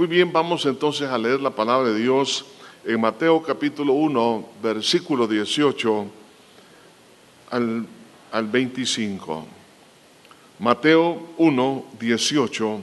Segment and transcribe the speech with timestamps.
[0.00, 2.46] Muy bien, vamos entonces a leer la palabra de Dios
[2.86, 6.06] en Mateo capítulo 1, versículo 18
[7.50, 7.86] al,
[8.32, 9.46] al 25.
[10.58, 12.80] Mateo 1, 18.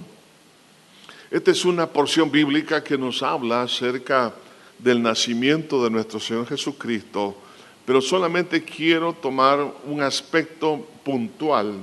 [1.31, 4.35] Esta es una porción bíblica que nos habla acerca
[4.77, 7.35] del nacimiento de nuestro Señor Jesucristo,
[7.83, 11.79] pero solamente quiero tomar un aspecto puntual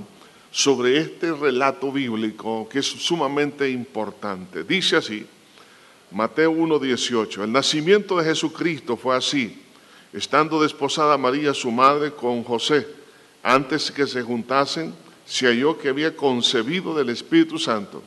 [0.54, 4.62] sobre este relato bíblico que es sumamente importante.
[4.62, 5.26] Dice así,
[6.12, 9.60] Mateo 1:18, el nacimiento de Jesucristo fue así,
[10.12, 12.86] estando desposada María su madre con José,
[13.42, 14.94] antes que se juntasen,
[15.26, 18.00] se halló que había concebido del Espíritu Santo.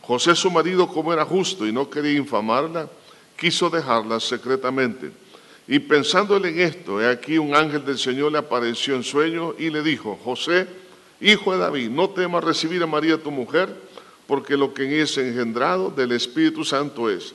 [0.00, 2.88] José su marido, como era justo y no quería infamarla,
[3.36, 5.12] quiso dejarla secretamente.
[5.68, 9.68] Y pensándole en esto, he aquí un ángel del Señor le apareció en sueño y
[9.68, 10.79] le dijo, José,
[11.20, 13.74] Hijo de David, no temas recibir a María tu mujer,
[14.26, 17.34] porque lo que en es engendrado del Espíritu Santo es.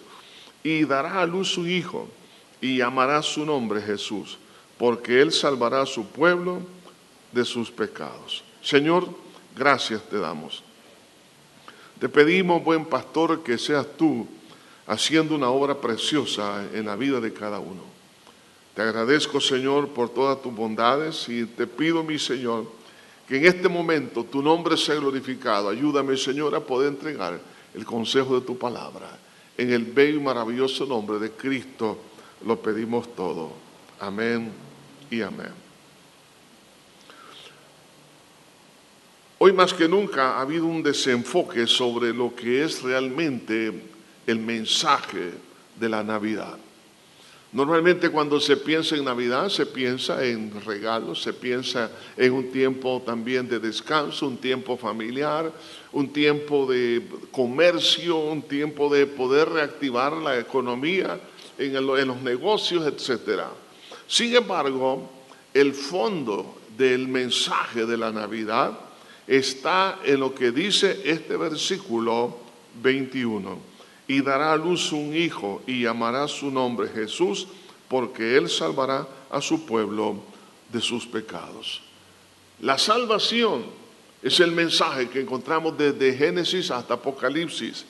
[0.64, 2.08] Y dará a luz su hijo,
[2.62, 4.38] y llamará su nombre Jesús,
[4.78, 6.62] porque él salvará a su pueblo
[7.32, 8.44] de sus pecados.
[8.64, 9.08] Señor,
[9.56, 10.64] gracias te damos.
[12.00, 14.28] Te pedimos, buen pastor, que seas tú
[14.88, 17.84] haciendo una obra preciosa en la vida de cada uno.
[18.74, 22.66] Te agradezco, Señor, por todas tus bondades y te pido, mi Señor,
[23.28, 25.70] que en este momento tu nombre sea glorificado.
[25.70, 27.40] Ayúdame, Señor, a poder entregar
[27.74, 29.18] el consejo de tu palabra.
[29.58, 31.98] En el bello y maravilloso nombre de Cristo
[32.46, 33.54] lo pedimos todo.
[34.00, 34.52] Amén
[35.10, 35.66] y amén.
[39.38, 43.72] Hoy más que nunca ha habido un desenfoque sobre lo que es realmente
[44.26, 45.34] el mensaje
[45.80, 46.58] de la Navidad.
[47.56, 53.02] Normalmente cuando se piensa en Navidad se piensa en regalos, se piensa en un tiempo
[53.06, 55.54] también de descanso, un tiempo familiar,
[55.94, 61.18] un tiempo de comercio, un tiempo de poder reactivar la economía
[61.58, 63.44] en, los negocios, etc.
[64.06, 65.10] Sin embargo,
[65.54, 68.78] el fondo del mensaje de la Navidad
[69.28, 72.38] está en lo que dice este versículo
[72.84, 73.75] 21
[74.08, 77.48] y dará a luz un hijo y llamará su nombre Jesús,
[77.88, 80.18] porque él salvará a su pueblo
[80.72, 81.82] de sus pecados.
[82.62, 83.66] La salvación
[84.22, 87.86] es el mensaje que encontramos desde Génesis hasta Apocalipsis.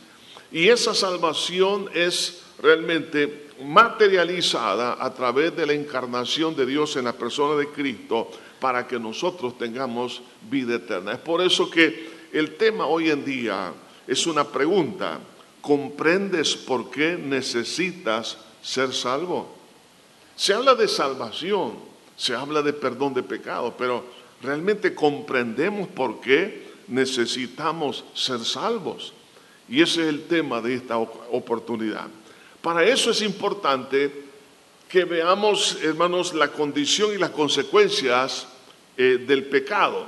[0.52, 7.14] Y esa salvación es realmente materializada a través de la encarnación de Dios en la
[7.14, 11.14] persona de Cristo para que nosotros tengamos vida eterna.
[11.14, 13.72] Es por eso que el tema hoy en día
[14.08, 15.20] es una pregunta
[15.66, 19.48] comprendes por qué necesitas ser salvo.
[20.36, 21.74] Se habla de salvación,
[22.16, 24.06] se habla de perdón de pecado, pero
[24.44, 29.14] realmente comprendemos por qué necesitamos ser salvos.
[29.68, 32.10] Y ese es el tema de esta oportunidad.
[32.62, 34.26] Para eso es importante
[34.88, 38.46] que veamos, hermanos, la condición y las consecuencias
[38.98, 40.08] eh, del pecado.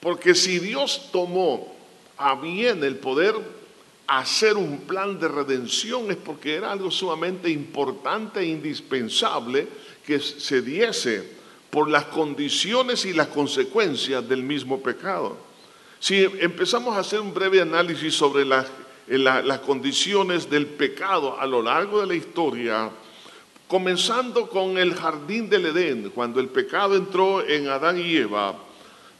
[0.00, 1.76] Porque si Dios tomó
[2.16, 3.61] a bien el poder
[4.06, 9.66] hacer un plan de redención es porque era algo sumamente importante e indispensable
[10.04, 15.36] que se diese por las condiciones y las consecuencias del mismo pecado.
[15.98, 18.66] Si empezamos a hacer un breve análisis sobre las,
[19.06, 22.90] las condiciones del pecado a lo largo de la historia,
[23.68, 28.54] comenzando con el jardín del Edén, cuando el pecado entró en Adán y Eva,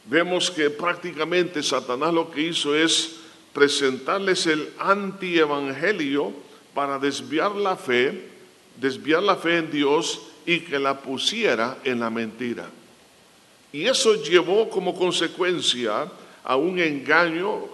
[0.04, 3.21] vemos que prácticamente Satanás lo que hizo es
[3.52, 6.32] presentarles el antievangelio
[6.74, 8.28] para desviar la fe,
[8.80, 12.68] desviar la fe en Dios y que la pusiera en la mentira.
[13.72, 16.10] Y eso llevó como consecuencia
[16.44, 17.68] a un engaño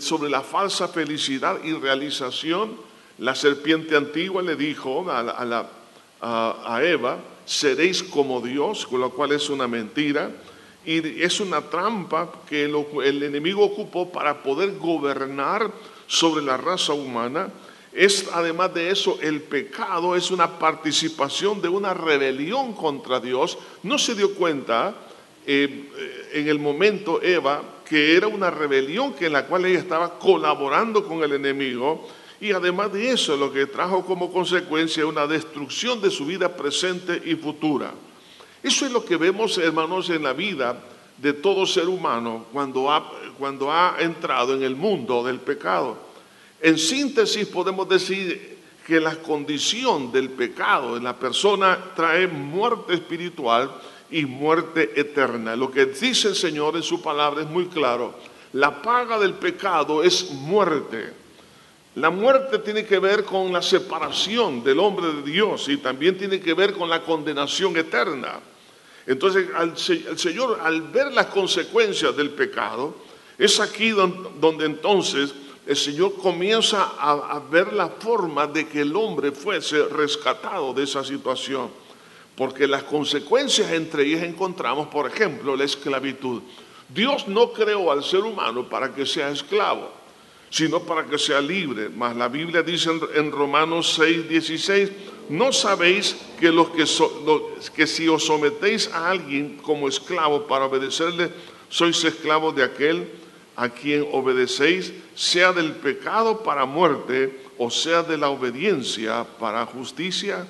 [0.00, 2.76] sobre la falsa felicidad y realización.
[3.18, 5.68] La serpiente antigua le dijo a,
[6.20, 10.30] a Eva, seréis como Dios, con lo cual es una mentira
[10.84, 15.70] y es una trampa que el enemigo ocupó para poder gobernar
[16.06, 17.48] sobre la raza humana.
[17.92, 23.58] Es además de eso, el pecado es una participación de una rebelión contra Dios.
[23.82, 24.94] No se dio cuenta
[25.46, 30.16] eh, en el momento Eva que era una rebelión que en la cual ella estaba
[30.18, 32.06] colaborando con el enemigo
[32.40, 37.20] y además de eso lo que trajo como consecuencia una destrucción de su vida presente
[37.24, 37.92] y futura.
[38.62, 40.78] Eso es lo que vemos, hermanos, en la vida
[41.16, 45.96] de todo ser humano cuando ha, cuando ha entrado en el mundo del pecado.
[46.60, 53.70] En síntesis podemos decir que la condición del pecado en la persona trae muerte espiritual
[54.10, 55.56] y muerte eterna.
[55.56, 58.14] Lo que dice el Señor en su palabra es muy claro.
[58.52, 61.12] La paga del pecado es muerte.
[61.94, 66.40] La muerte tiene que ver con la separación del hombre de Dios y también tiene
[66.40, 68.40] que ver con la condenación eterna.
[69.10, 69.48] Entonces,
[70.08, 72.94] el Señor, al ver las consecuencias del pecado,
[73.36, 75.34] es aquí donde, entonces
[75.66, 80.84] el Señor comienza a, a, ver la forma de que el hombre fuese rescatado de
[80.84, 81.70] esa situación.
[82.36, 86.42] Porque las consecuencias entre ellas encontramos, por ejemplo, la esclavitud.
[86.88, 89.99] Dios no creó al ser humano para que sea esclavo
[90.50, 91.88] sino para que sea libre.
[91.88, 94.90] Mas la Biblia dice en, Romanos 6, 16,
[95.30, 96.84] ¿no sabéis que, los que,
[97.74, 101.30] que si os sometéis a alguien como esclavo para obedecerle,
[101.70, 103.06] sois esclavos de aquel
[103.54, 110.46] a quien obedecéis, sea del pecado para muerte o sea de la obediencia para justicia?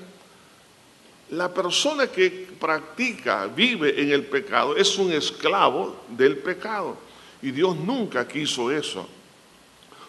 [1.31, 6.97] La persona que practica, vive en el pecado, es un esclavo del pecado.
[7.43, 9.07] Y Dios nunca quiso eso.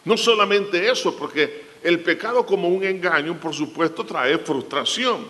[0.06, 5.26] No solamente eso, porque el pecado como un engaño, por supuesto, trae frustración.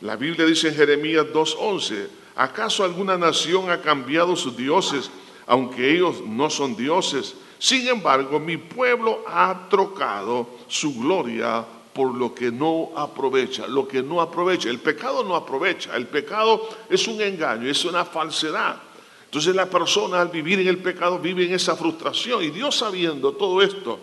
[0.00, 5.10] La Biblia dice en Jeremías 2.11, ¿acaso alguna nación ha cambiado sus dioses,
[5.46, 7.34] aunque ellos no son dioses?
[7.58, 14.02] Sin embargo, mi pueblo ha trocado su gloria por lo que no aprovecha, lo que
[14.02, 14.68] no aprovecha.
[14.68, 18.82] El pecado no aprovecha, el pecado es un engaño, es una falsedad.
[19.26, 23.32] Entonces la persona al vivir en el pecado vive en esa frustración y Dios sabiendo
[23.32, 23.98] todo esto,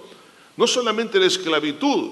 [0.57, 2.11] no solamente la esclavitud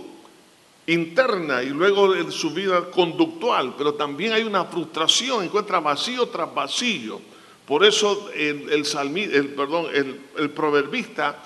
[0.87, 7.21] interna y luego su vida conductual, pero también hay una frustración, encuentra vacío tras vacío.
[7.67, 11.37] Por eso el, el, perdón, el, proverbista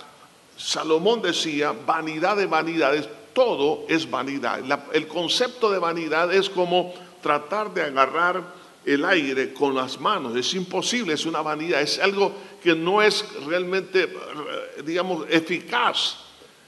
[0.56, 4.62] Salomón decía, vanidad de vanidades, todo es vanidad.
[4.94, 8.44] el concepto de vanidad es como tratar de agarrar
[8.86, 10.36] el aire con las manos.
[10.38, 14.10] Es imposible, es una vanidad, es algo que no es realmente,
[14.86, 16.23] digamos, eficaz.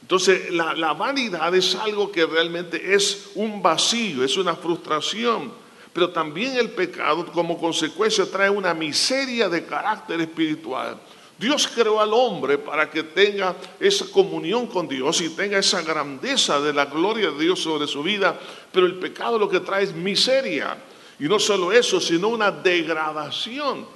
[0.05, 5.51] Entonces, la, vanidad es algo que realmente es un vacío, es una frustración,
[5.91, 11.01] pero también el pecado como consecuencia trae una miseria de carácter espiritual.
[11.39, 16.61] Dios creó al hombre para que tenga esa comunión con Dios y tenga esa grandeza
[16.61, 18.39] de la gloria de Dios sobre su vida,
[18.71, 20.77] pero el pecado lo que trae es miseria.
[21.19, 23.87] Y no solo eso, sino una degradación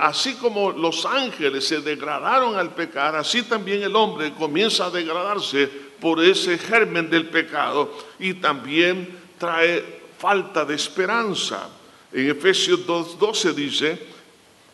[0.00, 5.68] así como los ángeles se degradaron al pecar, así también el hombre comienza a degradarse
[6.00, 9.08] por ese germen del pecado y también
[9.38, 11.68] trae falta de esperanza.
[12.12, 13.98] En Efesios 2.12 dice,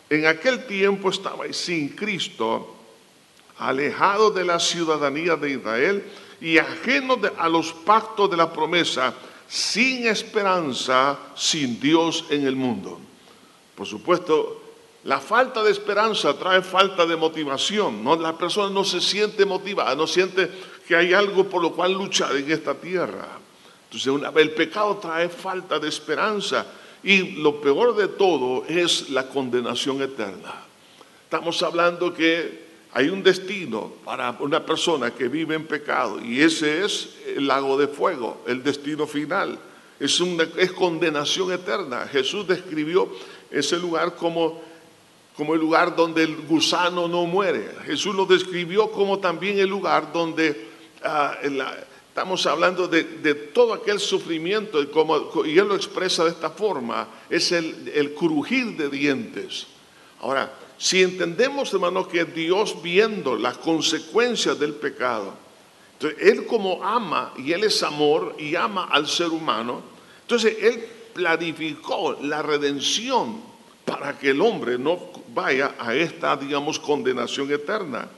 [0.08, 2.74] en aquel tiempo estabais sin Cristo,
[3.58, 6.04] alejado de la ciudadanía de Israel
[6.40, 9.12] y ajeno a los pactos de la promesa,
[9.48, 13.00] sin esperanza, sin Dios en el mundo.
[13.74, 14.63] Por supuesto,
[15.04, 18.02] la falta de esperanza trae falta de motivación.
[18.02, 18.16] ¿no?
[18.16, 20.50] La persona no se siente motivada, no siente
[20.86, 23.28] que hay algo por lo cual luchar en esta tierra.
[23.90, 26.66] Entonces el pecado trae falta de esperanza
[27.02, 30.54] y lo peor de todo es la condenación eterna.
[31.24, 32.64] Estamos hablando que
[32.94, 37.76] hay un destino para una persona que vive en pecado y ese es el lago
[37.76, 39.58] de fuego, el destino final.
[40.00, 42.06] Es, una, es condenación eterna.
[42.06, 43.08] Jesús describió
[43.50, 44.62] ese lugar como
[45.36, 47.69] como el lugar donde el gusano no muere.
[47.86, 50.69] Jesús lo describió como también el lugar donde
[51.02, 51.36] ah,
[52.08, 57.50] estamos hablando de, todo aquel sufrimiento y, como, él lo expresa de esta forma, es
[57.50, 59.67] el, el crujir de dientes.
[60.20, 65.34] Ahora, si entendemos, hermano, que Dios viendo las consecuencias del pecado,
[65.94, 69.82] entonces Él como ama, y Él es amor y ama al ser humano,
[70.22, 73.54] entonces Él planificó la redención
[73.84, 78.08] para que el hombre no vaya a esta, digamos, condenación eterna.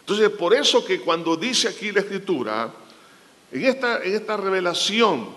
[0.00, 2.72] Entonces, por eso que cuando dice aquí la escritura,
[3.52, 5.28] en esta, en esta revelación,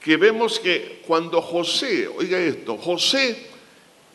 [0.00, 3.50] que vemos que cuando José, oiga esto, José,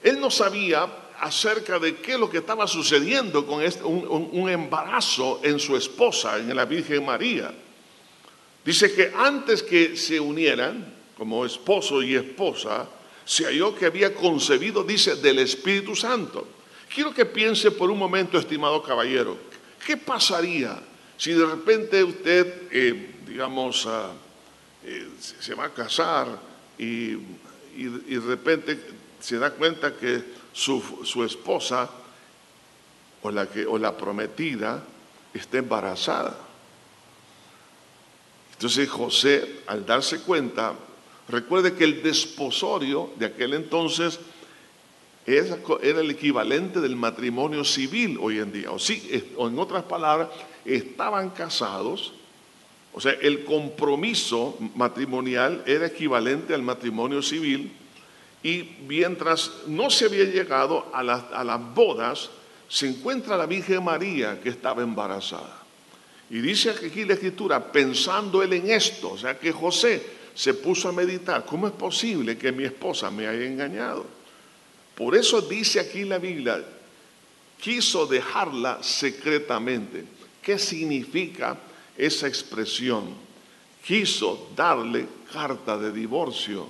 [0.04, 0.88] él no sabía
[1.20, 5.78] acerca de qué es lo que estaba sucediendo con este, un, un embarazo en su
[5.78, 7.54] esposa, en la Virgen María.
[8.66, 12.88] Dice que antes que se unieran como esposo y esposa,
[13.26, 16.48] se halló que había concebido, dice, del Espíritu Santo.
[16.94, 19.38] Quiero que piense por un momento, estimado caballero,
[19.86, 20.80] ¿qué pasaría
[21.18, 24.12] si de repente usted, eh, digamos, ah,
[24.84, 26.40] eh, se va a casar
[26.78, 27.16] y,
[27.76, 28.80] de repente
[29.20, 31.90] se da cuenta que su, esposa
[33.22, 34.84] o la, que, o la prometida
[35.34, 36.38] está embarazada?
[38.54, 40.76] Entonces José, al darse cuenta,
[41.28, 44.20] Recuerde que el desposorio de aquel entonces
[45.26, 48.72] era el equivalente del matrimonio civil hoy en día.
[48.72, 50.30] O, sí, o en otras palabras,
[50.64, 52.14] estaban casados,
[52.98, 57.70] O sea, el compromiso matrimonial era equivalente al matrimonio civil
[58.42, 62.30] y mientras no se había llegado a, a las bodas,
[62.70, 65.62] se encuentra la Virgen María que estaba embarazada.
[66.30, 70.02] Y dice aquí la escritura, pensando él en esto, o sea que José
[70.36, 74.06] se puso a meditar, ¿cómo es posible que mi esposa me haya engañado?
[74.94, 76.64] Por eso dice aquí la Biblia,
[77.60, 80.04] quiso dejarla secretamente.
[80.42, 81.58] ¿Qué significa
[81.98, 83.14] esa expresión?
[83.86, 86.68] Quiso darle carta de divorcio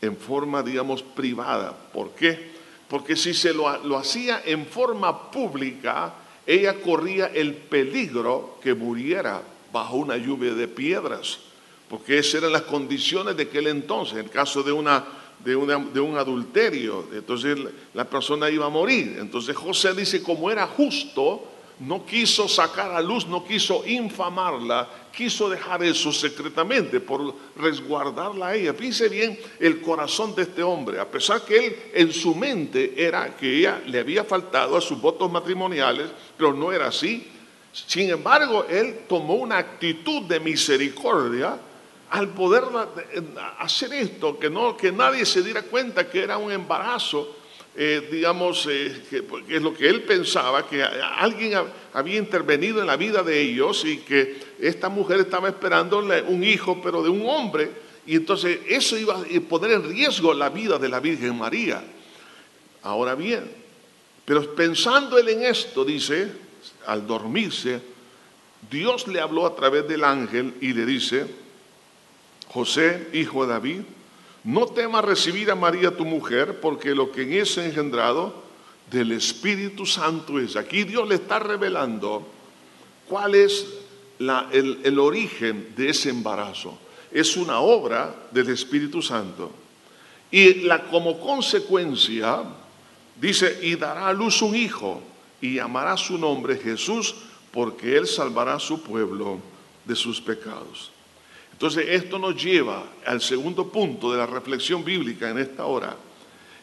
[0.00, 1.74] en forma, digamos, privada.
[1.92, 2.50] ¿Por qué?
[2.88, 6.14] Porque si se lo, lo hacía en forma pública,
[6.46, 11.38] ella corría el peligro que muriera bajo una lluvia de piedras,
[11.88, 15.04] porque esas eran las condiciones de aquel entonces, en el caso de una
[15.44, 15.54] de,
[16.00, 17.56] un adulterio, entonces
[17.94, 19.16] la persona iba a morir.
[19.20, 21.44] Entonces José dice, como era justo,
[21.80, 28.54] no quiso sacar a luz, no quiso infamarla, quiso dejar eso secretamente por resguardarla a
[28.56, 28.74] ella.
[28.74, 33.36] Fíjense bien el corazón de este hombre, a pesar que él en su mente era
[33.36, 37.28] que ella le había faltado a sus votos matrimoniales, pero no era así.
[37.72, 41.58] Sin embargo, él tomó una actitud de misericordia
[42.10, 42.64] al poder
[43.58, 47.36] hacer esto, que, no, que nadie se diera cuenta que era un embarazo,
[47.76, 51.54] eh, digamos, eh, que, es lo que él pensaba, que alguien
[51.92, 56.80] había intervenido en la vida de ellos y que esta mujer estaba esperando un hijo,
[56.82, 57.70] pero de un hombre,
[58.06, 61.84] y entonces eso iba a poner en riesgo la vida de la Virgen María.
[62.82, 63.50] Ahora bien,
[64.24, 66.30] pero pensando él en esto, dice,
[66.86, 67.80] al dormirse,
[68.70, 71.26] Dios le habló a través del ángel y le dice,
[72.48, 73.80] José, hijo de David,
[74.44, 78.48] no temas recibir a María tu mujer, porque lo que en ese engendrado
[78.90, 80.56] del Espíritu Santo es.
[80.56, 82.26] Aquí Dios le está revelando
[83.06, 83.66] cuál es
[84.18, 86.78] el, el origen de ese embarazo.
[87.12, 89.50] Es una obra del Espíritu Santo.
[90.30, 92.42] Y la, como consecuencia,
[93.20, 95.02] dice, y dará a luz un hijo,
[95.40, 97.14] y llamará su nombre Jesús,
[97.52, 99.38] porque él salvará a su pueblo
[99.84, 100.90] de sus pecados.
[101.58, 105.96] Entonces, esto nos lleva al segundo punto de la reflexión bíblica en esta hora,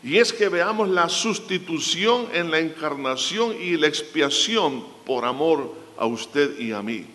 [0.01, 6.05] y es que veamos la sustitución en la encarnación y la expiación por amor a
[6.05, 7.05] usted y a mí.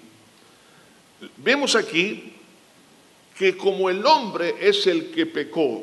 [1.39, 2.35] Vemos aquí
[3.39, 5.83] que como el hombre es el que pecó,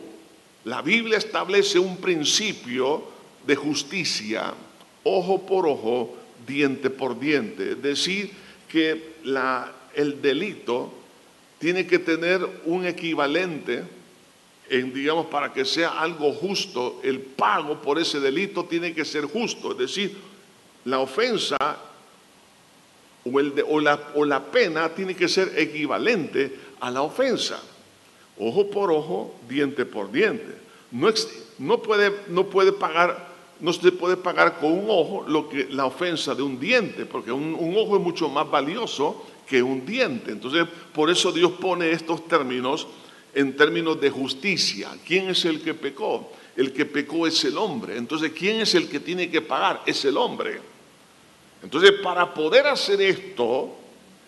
[0.65, 3.05] la Biblia establece un principio
[3.47, 4.53] de justicia,
[5.03, 8.29] ojo por ojo, diente por diente, es decir,
[8.69, 9.15] que
[9.95, 10.93] el delito
[11.59, 13.83] tiene que tener un equivalente
[14.69, 19.25] en, digamos, para que sea algo justo, el pago por ese delito tiene que ser
[19.25, 20.17] justo, es decir,
[20.85, 21.57] la ofensa
[23.23, 27.61] o, la, pena tiene que ser equivalente a la ofensa,
[28.39, 30.67] ojo por ojo, diente por diente.
[30.91, 33.27] No, puede, no puede pagar
[33.59, 37.31] no se puede pagar con un ojo lo que la ofensa de un diente, porque
[37.31, 40.31] un, ojo es mucho más valioso que un diente.
[40.31, 42.87] Entonces, por eso Dios pone estos términos
[43.33, 44.89] en términos de justicia.
[45.05, 46.31] ¿Quién es el que pecó?
[46.55, 47.97] El que pecó es el hombre.
[47.97, 49.83] Entonces, ¿quién es el que tiene que pagar?
[49.85, 50.59] Es el hombre.
[51.61, 53.75] Entonces, para poder hacer esto,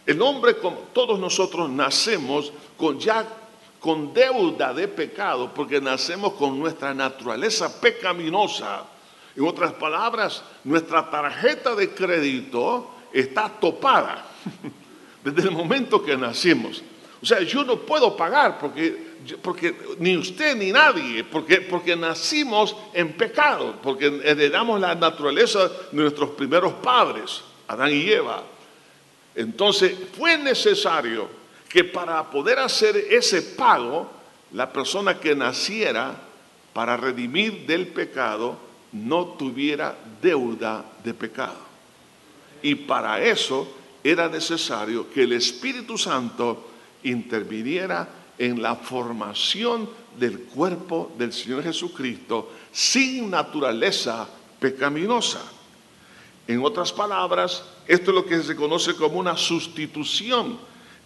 [0.05, 3.27] el hombre, como todos nosotros, nacemos con ya
[3.79, 8.83] con deuda de pecado, porque nacemos con nuestra naturaleza pecaminosa.
[9.35, 14.25] En otras palabras, nuestra tarjeta de crédito está topada.
[15.23, 16.83] desde el momento que nacimos.
[17.21, 18.95] O sea, yo no puedo pagar porque,
[19.41, 25.73] porque ni usted ni nadie, porque, porque nacimos en pecado, porque heredamos la naturaleza de
[25.91, 28.43] nuestros primeros padres, Adán y Eva.
[29.35, 31.27] Entonces fue necesario
[31.67, 34.09] que para poder hacer ese pago,
[34.53, 36.15] la persona que naciera
[36.73, 38.57] para redimir del pecado
[38.93, 41.57] no tuviera deuda de pecado.
[42.61, 46.69] Y para eso era necesario que el Espíritu Santo
[47.03, 54.27] interviniera en la formación del cuerpo del Señor Jesucristo sin naturaleza
[54.59, 55.41] pecaminosa.
[56.47, 60.57] En otras palabras, esto es lo que se conoce como una sustitución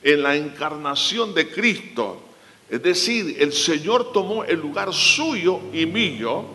[0.01, 2.21] en la encarnación de Cristo.
[2.69, 6.45] Es decir, el Señor tomó el lugar suyo y mío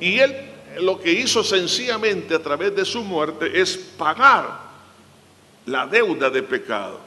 [0.00, 0.34] y Él
[0.80, 4.67] lo que hizo sencillamente a través de su muerte es pagar
[5.68, 7.00] la deuda de pecado.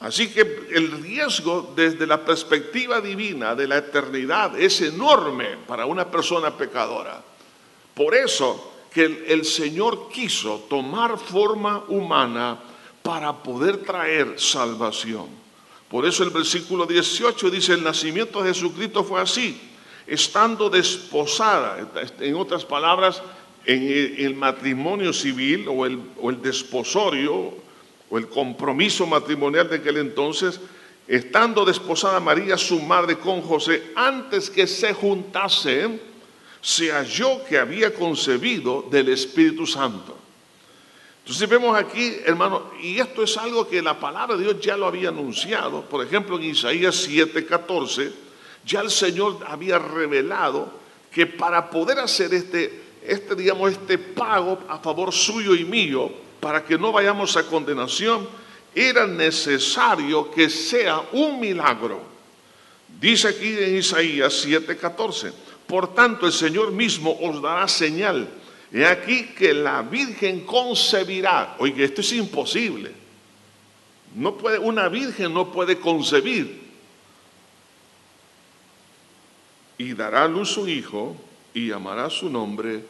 [0.00, 0.40] Así que
[0.70, 7.22] el riesgo desde la perspectiva divina de la eternidad es enorme para una persona pecadora.
[7.94, 12.58] Por eso que el, Señor quiso tomar forma humana
[13.02, 15.26] para poder traer salvación.
[15.88, 19.60] Por eso el versículo 18 dice, el nacimiento de Jesucristo fue así,
[20.06, 21.78] estando desposada,
[22.18, 23.22] en otras palabras,
[23.64, 27.54] en el matrimonio civil o el, o el desposorio
[28.10, 30.60] o el compromiso matrimonial de aquel entonces,
[31.08, 36.00] estando desposada María, su madre, con José, antes que se juntasen,
[36.60, 40.16] se halló que había concebido del Espíritu Santo.
[41.20, 44.86] Entonces vemos aquí, hermano, y esto es algo que la palabra de Dios ya lo
[44.86, 45.82] había anunciado.
[45.82, 48.12] Por ejemplo, en Isaías 7:14,
[48.66, 50.70] ya el Señor había revelado
[51.12, 56.64] que para poder hacer este, este, digamos, este pago a favor suyo y mío, para
[56.64, 58.28] que no vayamos a condenación,
[58.74, 62.00] era necesario que sea un milagro.
[63.00, 65.32] Dice aquí en Isaías 7:14,
[65.66, 68.28] por tanto el Señor mismo os dará señal
[68.72, 71.56] He aquí que la Virgen concebirá.
[71.58, 72.90] Oye, esto es imposible.
[74.14, 76.62] No puede, una virgen no puede concebir.
[79.76, 81.16] Y dará a luz su hijo
[81.52, 82.82] y llamará su nombre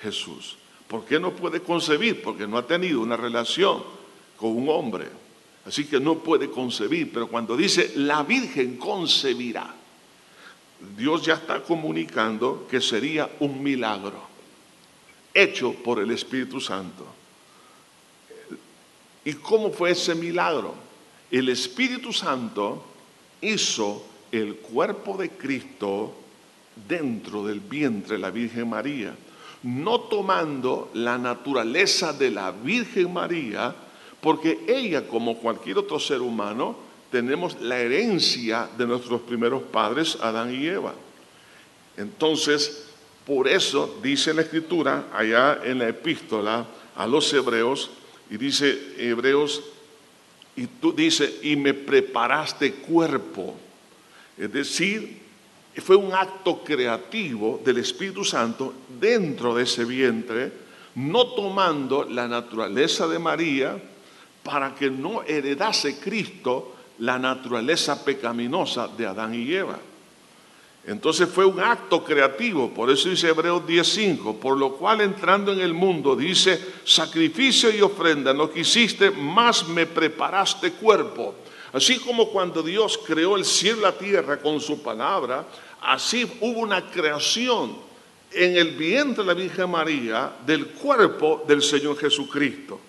[0.00, 0.56] Jesús.
[0.88, 2.22] ¿Por qué no puede concebir?
[2.22, 3.82] Porque no ha tenido una relación
[4.36, 5.06] con un hombre.
[5.64, 7.12] Así que no puede concebir.
[7.12, 9.74] Pero cuando dice la Virgen concebirá,
[10.96, 14.20] Dios ya está comunicando que sería un milagro
[15.34, 17.06] hecho por el Espíritu Santo.
[19.24, 20.74] ¿Y cómo fue ese milagro?
[21.30, 22.84] El Espíritu Santo
[23.40, 26.14] hizo el cuerpo de Cristo
[26.88, 29.16] dentro del vientre de la Virgen María,
[29.66, 33.74] no tomando la naturaleza de la Virgen María,
[34.20, 36.76] porque ella, como cualquier otro ser humano,
[37.10, 40.94] tenemos la herencia de nuestros primeros padres, Adán y Eva.
[41.96, 42.90] Entonces,
[43.26, 47.90] por eso dice la escritura allá en la epístola a los hebreos,
[48.30, 49.64] y dice Hebreos,
[50.54, 53.56] y tú dices, y me preparaste cuerpo.
[54.38, 55.25] Es decir,
[55.80, 60.52] fue un acto creativo del Espíritu Santo dentro de ese vientre,
[60.94, 63.76] no tomando la naturaleza de María
[64.42, 69.78] para que no heredase Cristo la naturaleza pecaminosa de Adán y Eva.
[70.86, 75.60] Entonces fue un acto creativo, por eso dice Hebreos 10:5, por lo cual entrando en
[75.60, 81.34] el mundo dice, sacrificio y ofrenda no quisiste, más me preparaste cuerpo.
[81.76, 85.46] Así como cuando Dios creó el cielo y la tierra con su palabra,
[85.82, 87.76] así hubo una creación
[88.32, 92.80] en el vientre de la Virgen María del cuerpo del Señor Jesucristo.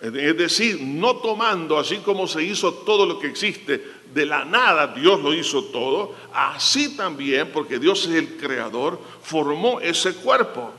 [0.00, 4.86] Es decir, no tomando así como se hizo todo lo que existe, de la nada
[4.86, 10.72] Dios lo hizo todo, así también, porque Dios es el creador, formó ese cuerpo.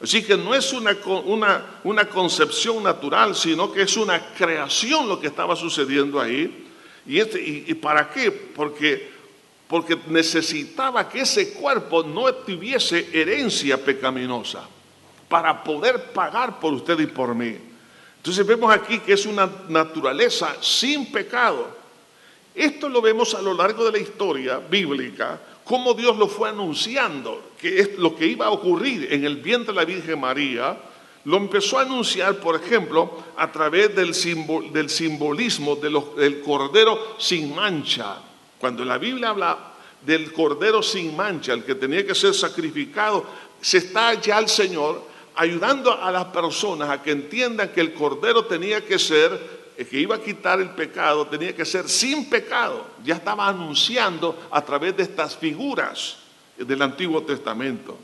[0.00, 5.18] Así que no es una, una, una concepción natural, sino que es una creación lo
[5.18, 6.62] que estaba sucediendo ahí.
[7.06, 8.30] ¿Y, este, y, para qué?
[8.30, 9.08] Porque,
[9.68, 14.68] porque necesitaba que ese cuerpo no tuviese herencia pecaminosa
[15.28, 17.56] para poder pagar por usted y por mí.
[18.16, 21.68] Entonces vemos aquí que es una naturaleza sin pecado.
[22.54, 27.52] Esto lo vemos a lo largo de la historia bíblica, cómo Dios lo fue anunciando,
[27.60, 30.76] que es lo que iba a ocurrir en el vientre de la Virgen María,
[31.26, 38.18] lo empezó a anunciar, por ejemplo, a través del, simbolismo del cordero sin mancha.
[38.60, 39.58] Cuando la Biblia habla
[40.02, 43.26] del cordero sin mancha, el que tenía que ser sacrificado,
[43.60, 45.02] se está ya el Señor
[45.34, 50.14] ayudando a las personas a que entiendan que el cordero tenía que ser, que iba
[50.14, 52.86] a quitar el pecado, tenía que ser sin pecado.
[53.02, 56.18] Ya estaba anunciando a través de estas figuras
[56.56, 57.98] del Antiguo Testamento.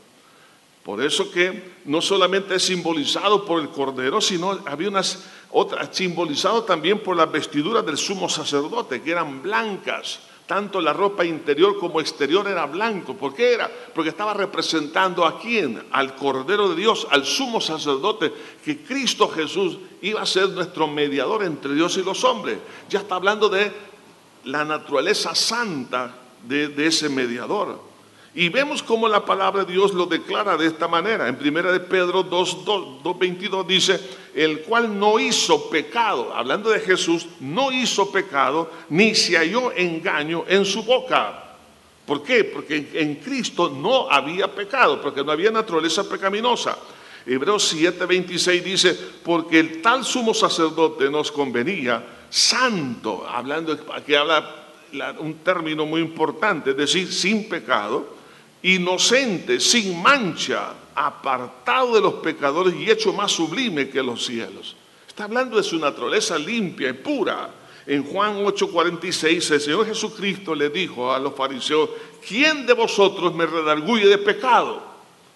[0.83, 6.63] Por eso que no solamente es simbolizado por el cordero, sino había unas otras simbolizado
[6.63, 12.01] también por las vestiduras del sumo sacerdote, que eran blancas tanto la ropa interior como
[12.01, 13.15] exterior era blanco.
[13.15, 13.71] ¿Por qué era?
[13.93, 15.81] Porque estaba representando a quién?
[15.91, 21.43] Al Cordero de Dios, al sumo sacerdote, que Cristo Jesús iba a ser nuestro mediador
[21.43, 22.57] entre Dios y los hombres.
[22.89, 23.71] Ya está hablando de
[24.43, 26.13] la naturaleza santa
[26.45, 27.92] de, de ese mediador.
[28.35, 31.27] Y vemos cómo la palabra de Dios lo declara de esta manera.
[31.27, 33.99] En 1 de Pedro 2.22 dice,
[34.33, 40.45] el cual no hizo pecado, hablando de Jesús, no hizo pecado, ni se halló engaño
[40.47, 41.57] en su boca.
[42.07, 42.43] ¿Por qué?
[42.43, 46.77] Porque en Cristo no había pecado, porque no había naturaleza pecaminosa.
[47.25, 54.65] Hebreos 7:26 dice, porque el tal sumo sacerdote nos convenía, santo, hablando, aquí habla
[55.19, 58.22] un término muy importante, es decir, sin pecado,
[58.63, 64.75] inocente, sin mancha, apartado de los pecadores y hecho más sublime que los cielos.
[65.07, 67.49] Está hablando de su naturaleza limpia y pura.
[67.85, 71.89] En Juan 8:46 el Señor Jesucristo le dijo a los fariseos,
[72.25, 74.81] ¿quién de vosotros me redarguye de pecado?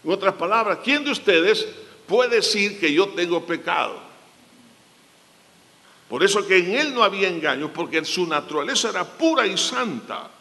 [0.03, 1.67] En otras palabras, ¿quién de ustedes
[2.07, 4.07] puede decir que yo tengo pecado?
[6.07, 10.31] Por eso que en él no había engaño, porque su naturaleza era pura y santa.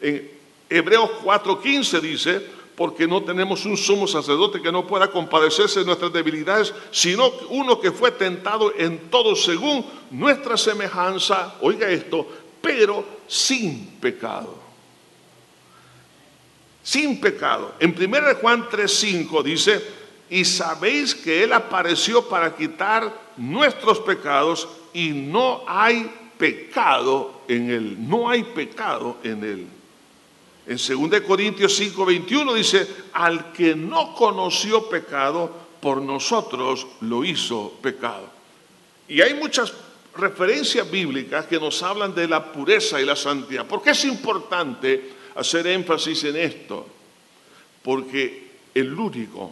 [0.00, 0.37] En
[0.68, 6.12] Hebreos 4:15 dice, porque no tenemos un sumo sacerdote que no pueda compadecerse de nuestras
[6.12, 12.24] debilidades, sino uno que fue tentado en todo según nuestra semejanza, oiga esto,
[12.60, 14.56] pero sin pecado.
[16.84, 17.74] Sin pecado.
[17.80, 19.84] En 1 Juan 3:5 dice,
[20.30, 27.96] y sabéis que Él apareció para quitar nuestros pecados y no hay pecado en Él.
[28.08, 29.77] No hay pecado en Él.
[30.68, 35.50] En 2 Corintios 5, 21 dice, al que no conoció pecado,
[35.80, 38.28] por nosotros lo hizo pecado.
[39.08, 39.72] Y hay muchas
[40.14, 43.64] referencias bíblicas que nos hablan de la pureza y la santidad.
[43.66, 46.86] ¿Por qué es importante hacer énfasis en esto?
[47.82, 49.50] Porque el único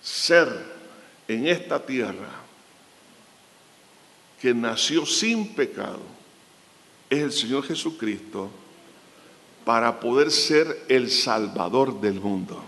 [0.00, 0.48] ser
[1.26, 2.30] en esta tierra
[4.40, 6.13] que nació sin pecado
[7.14, 8.50] es el Señor Jesucristo
[9.64, 12.62] para poder ser el Salvador del mundo.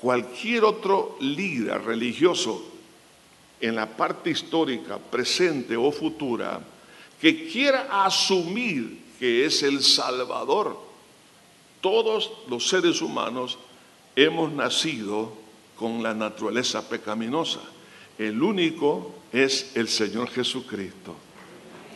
[0.00, 2.64] Cualquier otro líder religioso
[3.60, 6.60] en la parte histórica, presente o futura,
[7.20, 10.78] que quiera asumir que es el Salvador,
[11.80, 13.58] todos los seres humanos
[14.14, 15.32] hemos nacido
[15.76, 17.60] con la naturaleza pecaminosa.
[18.18, 21.14] El único es el Señor Jesucristo.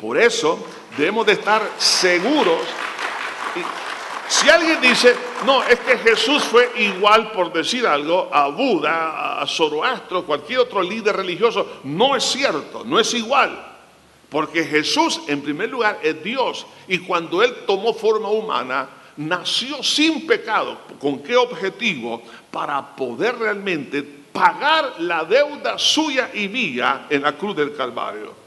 [0.03, 0.59] Por eso
[0.99, 2.59] debemos de estar seguros.
[4.29, 5.15] si alguien dice,
[5.47, 10.83] no, es que Jesús fue igual, por decir algo, a Buda, a Zoroastro, cualquier otro
[10.83, 13.77] líder religioso, no es cierto, no es igual.
[14.29, 16.67] Porque Jesús, en primer lugar, es Dios.
[16.89, 18.89] Y cuando Él tomó forma humana,
[19.19, 20.79] nació sin pecado.
[20.99, 22.23] ¿Con qué objetivo?
[22.51, 28.43] Para poder realmente pagar la deuda suya y mía en la cruz del Calvario.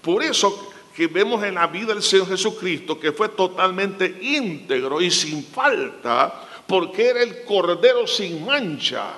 [0.00, 0.67] Por eso
[0.98, 6.42] que vemos en la vida del Señor Jesucristo, que fue totalmente íntegro y sin falta,
[6.66, 9.12] porque era el cordero sin mancha.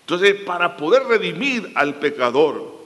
[0.00, 2.76] Entonces, para poder redimir al pecador,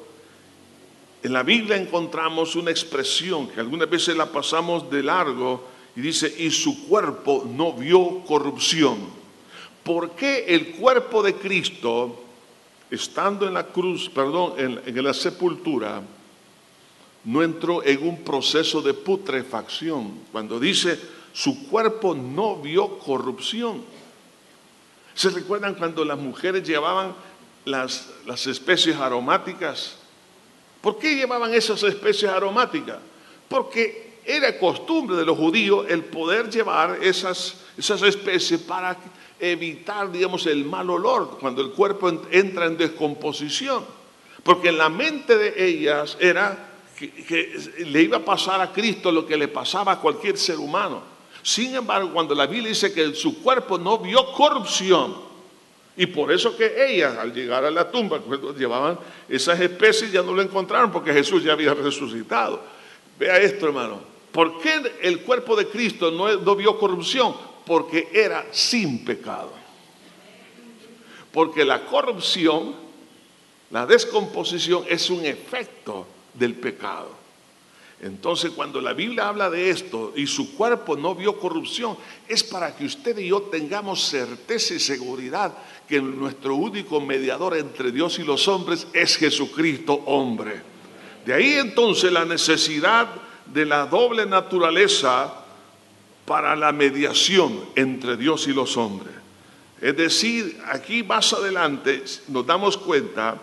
[1.23, 6.35] en la Biblia encontramos una expresión que algunas veces la pasamos de largo y dice,
[6.37, 8.99] y su cuerpo no vio corrupción.
[9.83, 12.23] ¿Por qué el cuerpo de Cristo,
[12.91, 16.03] estando en la cruz, perdón, en, en la sepultura,
[17.25, 20.21] no entró en un proceso de putrefacción.
[20.33, 20.99] Cuando dice
[21.33, 23.83] su cuerpo no vio corrupción.
[25.15, 27.15] ¿Se recuerdan cuando las mujeres llevaban
[27.65, 29.97] las, las especies aromáticas?
[30.81, 32.99] ¿Por qué llevaban esas especies aromáticas?
[33.49, 38.97] Porque era costumbre de los judíos el poder llevar esas, esas especies para
[39.41, 43.85] evitar, digamos, el mal olor cuando el cuerpo entra en descomposición.
[44.43, 46.72] Porque en la mente de ellas era
[47.09, 51.03] que, le iba a pasar a Cristo lo que le pasaba a cualquier ser humano.
[51.43, 55.33] Sin embargo, cuando la Biblia dice que su cuerpo no vio corrupción,
[55.97, 60.23] y por eso que ellas al llegar a la tumba, cuando llevaban esas especies, ya
[60.23, 62.63] no lo encontraron porque Jesús ya había resucitado.
[63.19, 64.01] Vea esto, hermano.
[64.31, 67.35] ¿Por qué el cuerpo de Cristo no, no vio corrupción?
[67.67, 69.53] Porque era sin pecado.
[71.31, 72.75] Porque la corrupción,
[73.71, 77.23] la descomposición es un efecto del pecado.
[78.03, 82.75] Entonces, cuando la Biblia habla de esto y su cuerpo no vio corrupción, es para
[82.75, 85.55] que usted y yo tengamos certeza y seguridad
[85.89, 90.63] que nuestro único mediador entre Dios y los hombres es Jesucristo hombre.
[91.25, 93.07] De ahí entonces la necesidad
[93.47, 95.33] de la doble naturaleza
[96.27, 99.15] para la mediación entre Dios y los hombres.
[99.81, 103.41] Es decir, aquí más adelante nos damos cuenta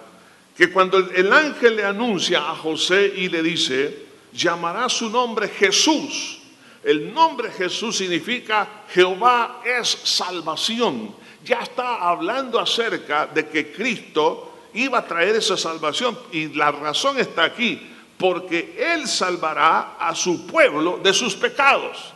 [0.59, 6.37] que cuando el ángel le anuncia a José y le dice, llamará su nombre Jesús.
[6.83, 11.15] El nombre Jesús significa Jehová es salvación.
[11.45, 16.19] Ya está hablando acerca de que Cristo iba a traer esa salvación.
[16.33, 17.79] Y la razón está aquí,
[18.17, 22.13] porque Él salvará a su pueblo de sus pecados.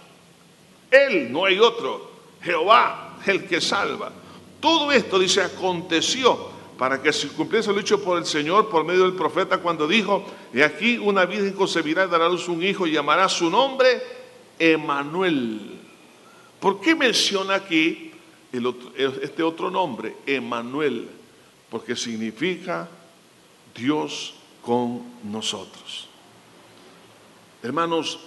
[0.91, 2.11] Él, no hay otro.
[2.41, 4.11] Jehová, el que salva.
[4.59, 9.03] Todo esto, dice, aconteció para que se cumpliese lo dicho por el Señor por medio
[9.03, 12.87] del profeta cuando dijo, y aquí una virgen concebirá y dará a luz un hijo
[12.87, 14.01] y llamará su nombre
[14.59, 15.79] Emanuel.
[16.59, 18.11] ¿Por qué menciona aquí
[18.51, 21.09] este otro nombre, Emanuel?
[21.73, 22.87] porque significa
[23.73, 26.07] Dios con nosotros.
[27.63, 28.19] Hermanos,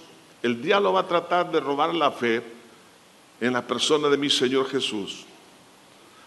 [0.43, 2.43] el diablo va a tratar de robar la fe
[3.39, 5.25] en la persona de mi Señor Jesús,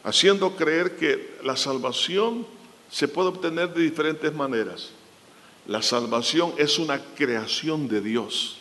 [0.04, 2.46] haciendo creer que la salvación
[2.90, 4.90] se puede obtener de diferentes maneras.
[5.66, 8.58] La salvación es una creación de Dios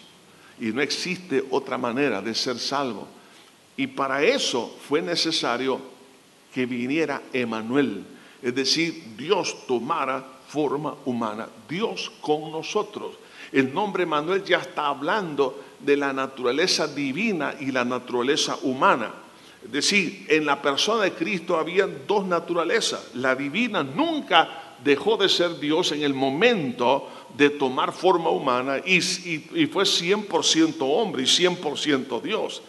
[0.60, 3.08] y no existe otra manera de ser salvo.
[3.78, 5.80] Y para eso fue necesario
[6.54, 8.04] que viniera Emanuel,
[8.41, 13.15] es decir, Dios tomara forma humana, Dios con nosotros.
[13.52, 19.13] El nombre Emanuel ya está hablando de la naturaleza divina y la naturaleza humana.
[19.63, 23.12] Es decir, en la persona de Cristo había dos naturalezas.
[23.15, 29.02] La divina nunca dejó de ser Dios en el momento de tomar forma humana y,
[29.02, 32.62] fue 100% hombre y 100% Dios.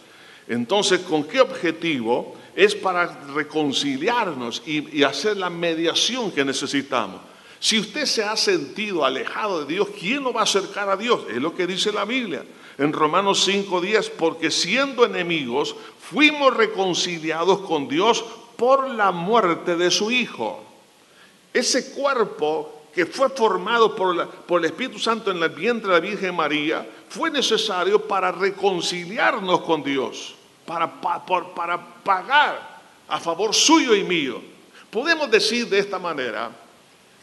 [0.47, 2.35] Entonces, ¿con qué objetivo?
[2.55, 7.21] Es para reconciliarnos y, hacer la mediación que necesitamos.
[7.59, 11.21] Si usted se ha sentido alejado de Dios, ¿quién lo va a acercar a Dios?
[11.29, 12.43] Es lo que dice la Biblia
[12.81, 20.09] en Romanos 5:10, porque siendo enemigos, fuimos reconciliados con Dios por la muerte de su
[20.09, 20.63] Hijo.
[21.53, 25.99] Ese cuerpo que fue formado por, por, el Espíritu Santo en el vientre de la
[25.99, 30.33] Virgen María fue necesario para reconciliarnos con Dios,
[30.65, 34.41] para, para pagar a favor suyo y mío.
[34.89, 36.49] Podemos decir de esta manera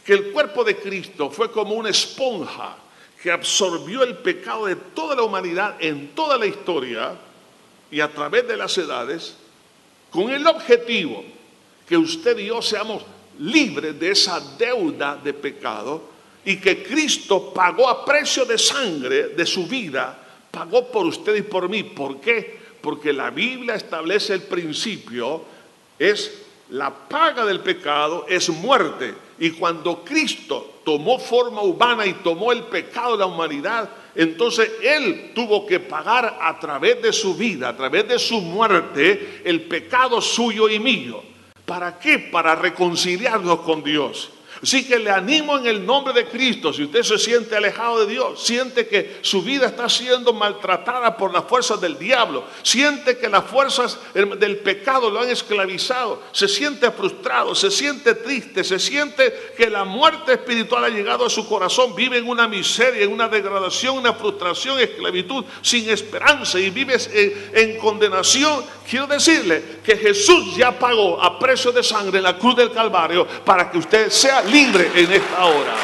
[0.05, 2.77] que el cuerpo de Cristo fue como una esponja
[3.21, 7.17] que absorbió el pecado de toda la humanidad en toda la historia
[7.91, 9.35] y a través de las edades,
[10.09, 11.23] con el objetivo
[11.87, 13.03] que usted y yo seamos
[13.39, 16.03] libre de esa deuda de pecado
[16.45, 20.17] y que Cristo pagó a precio de sangre de su vida,
[20.49, 21.83] pagó por usted y por mí.
[21.83, 22.59] ¿Por qué?
[22.81, 25.43] Porque la Biblia establece el principio,
[25.97, 29.13] es la paga del pecado, es muerte.
[29.39, 35.31] Y cuando Cristo tomó forma humana y tomó el pecado de la humanidad, entonces Él
[35.33, 40.19] tuvo que pagar a través de su vida, a través de su muerte, el pecado
[40.19, 41.23] suyo y mío.
[41.65, 42.19] ¿Para qué?
[42.19, 44.31] Para reconciliarnos con Dios.
[44.61, 48.11] Así que le animo en el nombre de Cristo, si usted se siente alejado de
[48.11, 53.29] Dios, siente que su vida está siendo maltratada por las fuerzas del diablo, siente que
[53.29, 59.53] las fuerzas del pecado lo han esclavizado, se siente frustrado, se siente triste, se siente
[59.55, 63.29] que la muerte espiritual ha llegado a su corazón, vive en una miseria, en una
[63.29, 70.55] degradación, una frustración, esclavitud, sin esperanza y vive en, en condenación, quiero decirle que Jesús
[70.55, 74.43] ya pagó a precio de sangre en la cruz del Calvario para que usted sea
[74.43, 75.75] libre en esta hora.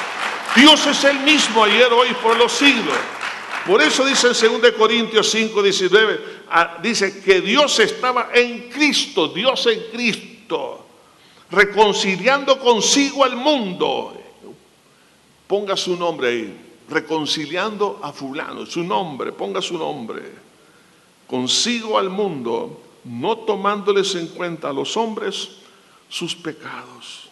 [0.56, 2.96] Dios es el mismo ayer, hoy, por los siglos.
[3.66, 6.20] Por eso dice en 2 Corintios 5, 19,
[6.52, 10.86] ah, dice que Dios estaba en Cristo, Dios en Cristo,
[11.50, 14.16] reconciliando consigo al mundo.
[15.48, 16.58] Ponga su nombre ahí,
[16.90, 20.22] reconciliando a fulano, su nombre, ponga su nombre,
[21.26, 25.50] consigo al mundo, no tomándoles en cuenta a los hombres
[26.10, 27.30] sus pecados.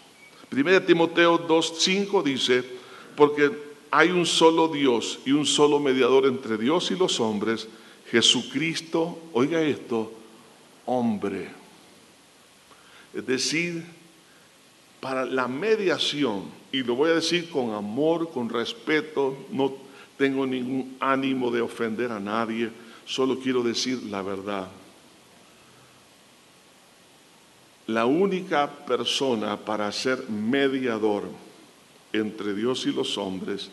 [0.49, 2.63] Primera Timoteo 2.5 dice,
[3.15, 3.51] porque
[3.89, 7.67] hay un solo Dios y un solo mediador entre Dios y los hombres,
[8.09, 10.12] Jesucristo, oiga esto,
[10.86, 11.49] hombre.
[13.13, 13.83] Es decir,
[14.99, 19.73] para la mediación, y lo voy a decir con amor, con respeto, no
[20.17, 22.71] tengo ningún ánimo de ofender a nadie,
[23.05, 24.69] solo quiero decir la verdad.
[27.87, 31.23] La única persona para ser mediador
[32.13, 33.69] entre Dios y los hombres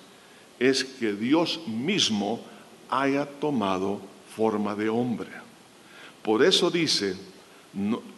[0.59, 2.41] es que Dios mismo
[2.89, 4.01] haya tomado
[4.35, 5.31] forma de hombre.
[6.23, 7.17] Por eso dice,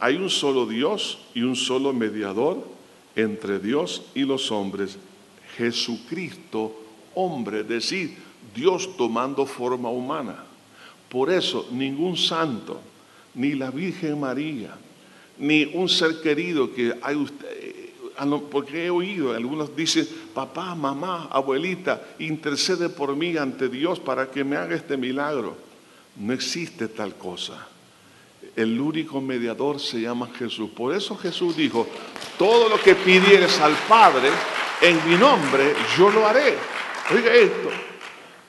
[0.01, 2.67] hay un solo Dios y un solo mediador
[3.15, 4.97] entre Dios y los hombres,
[5.57, 6.75] Jesucristo,
[7.15, 8.17] hombre, es decir,
[8.55, 10.45] Dios tomando forma humana.
[11.09, 12.81] Por eso ningún santo,
[13.35, 14.75] ni la Virgen María,
[15.43, 17.93] ni un ser querido que hay usted, eh,
[18.49, 24.45] porque he oído, algunos dicen, papá, mamá, abuelita, intercede por mí ante Dios para que
[24.45, 25.57] me haga este milagro.
[26.15, 27.67] No existe tal cosa.
[28.55, 30.71] El único mediador se llama Jesús.
[30.71, 31.89] Por eso Jesús dijo,
[32.39, 34.29] todo lo que pidieres al Padre
[34.81, 36.55] en mi nombre, yo lo haré.
[37.13, 37.69] Oiga esto,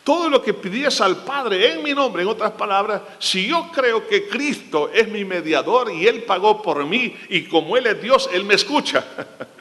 [0.03, 4.05] todo lo que pidies al Padre en mi nombre, en otras palabras, si yo creo
[4.05, 8.29] que Cristo es mi mediador y Él pagó por mí y como Él es Dios,
[8.33, 9.05] Él me escucha.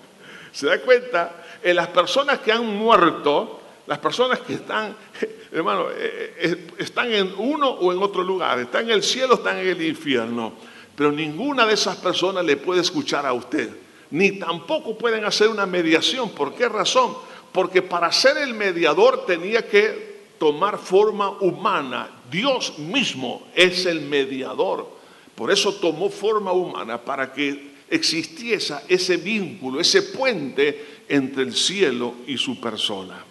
[0.52, 1.44] ¿Se da cuenta?
[1.62, 4.96] En las personas que han muerto, las personas que están,
[5.52, 9.59] hermano, eh, eh, están en uno o en otro lugar, están en el cielo, están
[9.59, 10.55] en el infierno,
[10.96, 13.70] pero ninguna de esas personas le puede escuchar a usted.
[14.11, 16.31] ni tampoco pueden hacer una mediación.
[16.31, 17.16] ¿Por qué razón?
[17.52, 20.12] Porque para ser el mediador tenía que
[20.42, 22.11] tomar forma humana.
[22.28, 24.90] Dios mismo es el mediador.
[25.37, 32.14] Por eso tomó forma humana para que existiese ese vínculo, ese puente entre el cielo
[32.26, 33.24] y su persona.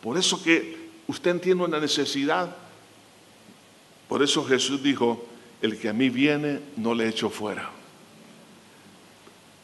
[0.00, 2.54] Por eso que usted tiene una necesidad.
[4.06, 5.26] Por eso Jesús dijo,
[5.60, 7.68] el que a mí viene no le echo fuera.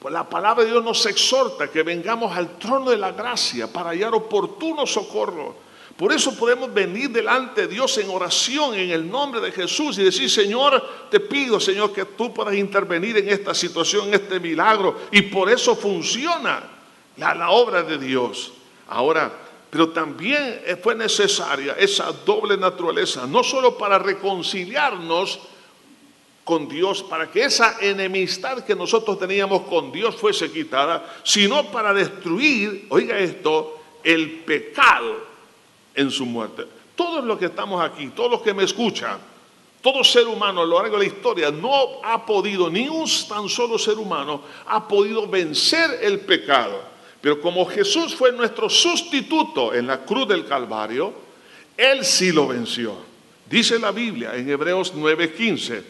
[0.01, 3.91] Pues la palabra de Dios nos exhorta que vengamos al trono de la gracia para
[3.91, 5.71] hallar oportuno socorro.
[6.03, 10.03] Por eso podemos venir delante de Dios en oración en el nombre de Jesús y
[10.03, 15.03] decir, Señor, te pido, Señor, que tú puedas intervenir en esta situación, en este milagro.
[15.13, 16.65] Y por eso funciona
[17.17, 18.53] la, la obra de Dios.
[18.89, 19.33] Ahora,
[19.71, 25.39] pero también fue necesaria esa doble naturaleza, no solo para reconciliarnos,
[26.43, 31.95] con Dios, para que esa enemistad que nosotros teníamos con Dios fuese quitada, sino para
[31.95, 35.31] destruir, oiga esto, el pecado
[35.95, 36.67] en su muerte.
[36.95, 39.19] Todos los que estamos aquí, todos los que me escuchan,
[39.81, 43.49] todo ser humano a lo largo de la historia no ha podido, ni un tan
[43.49, 46.81] solo ser humano ha podido vencer el pecado.
[47.21, 51.13] Pero como Jesús fue nuestro sustituto en la cruz del Calvario,
[51.77, 52.95] Él sí lo venció.
[53.49, 55.83] Dice la Biblia en Hebreos 9:15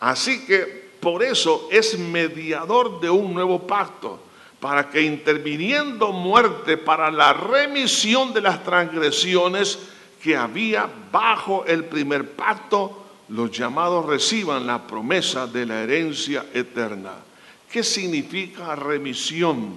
[0.00, 4.18] Así que por eso es mediador de un nuevo pacto,
[4.60, 9.78] para que interviniendo muerte para la remisión de las transgresiones
[10.22, 17.12] que había bajo el primer pacto, los llamados reciban la promesa de la herencia eterna.
[17.70, 19.76] ¿Qué significa remisión?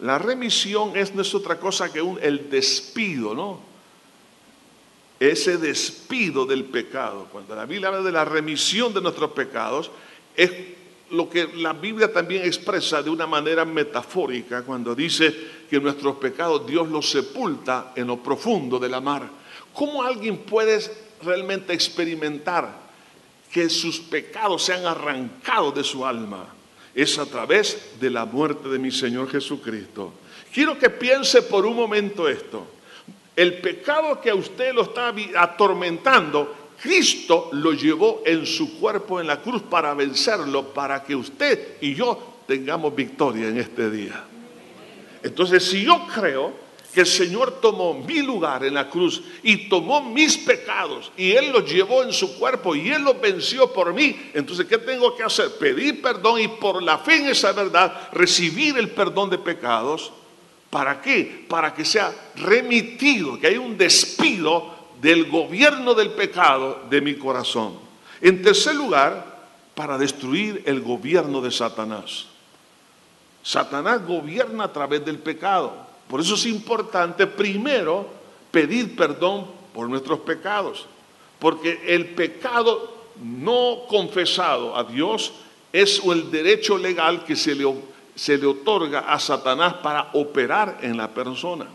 [0.00, 3.72] La remisión es no es otra cosa que el despido, ¿no?
[5.30, 7.28] ese despido del pecado.
[7.30, 9.90] Cuando la Biblia habla de la remisión de nuestros pecados,
[10.36, 10.50] es
[11.12, 15.34] lo que la Biblia también expresa de una manera metafórica cuando dice
[15.68, 19.28] que nuestros pecados Dios los sepulta en lo profundo de la mar.
[19.74, 20.80] ¿Cómo alguien puede
[21.22, 22.80] realmente experimentar
[23.52, 26.46] que sus pecados sean arrancados de su alma?
[26.94, 30.14] Es a través de la muerte de mi Señor Jesucristo.
[30.52, 32.66] Quiero que piense por un momento esto.
[33.36, 39.28] El pecado que a usted lo está atormentando, Cristo lo llevó en su cuerpo en
[39.28, 44.24] la cruz para vencerlo, para que usted y yo tengamos victoria en este día.
[45.22, 46.52] Entonces, si yo creo
[46.92, 51.52] que el Señor tomó mi lugar en la cruz y tomó mis pecados y Él
[51.52, 54.30] los llevó en su cuerpo y Él los venció por mí.
[54.34, 55.52] Entonces, ¿qué tengo que hacer?
[55.58, 60.12] Pedir perdón y por la fe en esa verdad recibir el perdón de pecados
[60.72, 61.44] ¿Para qué?
[61.50, 67.74] Para que sea remitido, que haya un despido del gobierno del pecado de mi corazón.
[68.20, 69.32] En tercer lugar,
[69.74, 72.26] para destruir el gobierno de Satanás.
[73.42, 75.74] Satanás gobierna a través del pecado.
[76.08, 78.06] Por eso es importante primero
[78.52, 80.86] pedir perdón por nuestros pecados.
[81.40, 85.32] Porque el pecado no confesado a Dios
[85.72, 87.64] es el derecho legal que se le
[88.14, 91.66] se le otorga a Satanás para operar en la persona.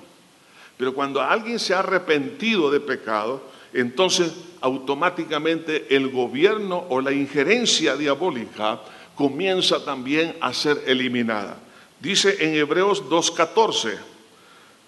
[0.77, 3.41] Pero cuando alguien se ha arrepentido de pecado,
[3.73, 8.79] entonces automáticamente el gobierno o la injerencia diabólica
[9.15, 11.57] comienza también a ser eliminada.
[11.99, 13.97] Dice en Hebreos 2.14,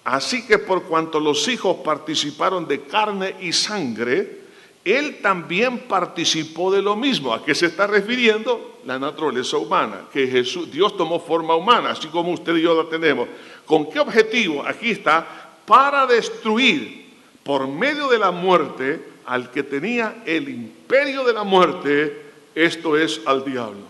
[0.04, 4.40] así que por cuanto los hijos participaron de carne y sangre,
[4.86, 7.34] él también participó de lo mismo.
[7.34, 8.80] ¿A qué se está refiriendo?
[8.86, 12.90] La naturaleza humana, que Jesús, Dios tomó forma humana, así como usted y yo la
[12.90, 13.28] tenemos.
[13.66, 14.66] ¿Con qué objetivo?
[14.66, 17.06] Aquí está, para destruir
[17.44, 22.24] por medio de la muerte al que tenía el imperio de la muerte,
[22.56, 23.84] esto es al diablo.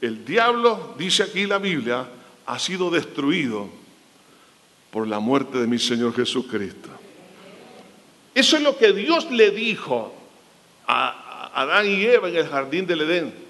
[0.00, 2.08] El diablo, dice aquí la Biblia,
[2.44, 3.68] ha sido destruido
[4.90, 6.88] por la muerte de mi Señor Jesucristo.
[8.34, 10.12] Eso es lo que Dios le dijo
[10.88, 13.43] a Adán y Eva en el jardín del Edén.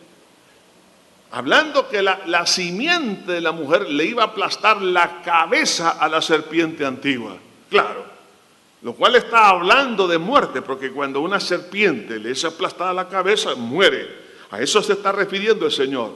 [1.37, 6.23] Hablando que la, simiente de la mujer le iba a aplastar la cabeza a la
[6.23, 7.37] serpiente antigua.
[7.69, 8.05] Claro,
[8.83, 13.57] lo cual está hablando de muerte, porque cuando una serpiente le es aplastada la cabeza,
[13.57, 14.09] muere.
[14.53, 16.13] A eso se está refiriendo el Señor.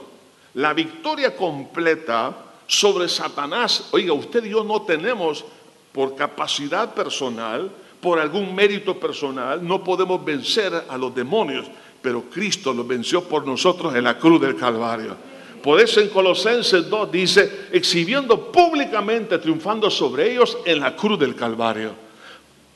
[0.53, 2.33] La victoria completa
[2.65, 5.43] sobre Satanás, oiga, usted y yo no tenemos
[5.91, 7.69] por capacidad personal,
[7.99, 11.65] por algún mérito personal, no podemos vencer a los demonios,
[12.01, 15.15] pero Cristo los venció por nosotros en la cruz del Calvario.
[15.61, 21.35] Por eso en Colosenses 2 dice, exhibiendo públicamente, triunfando sobre ellos en la cruz del
[21.35, 21.91] Calvario.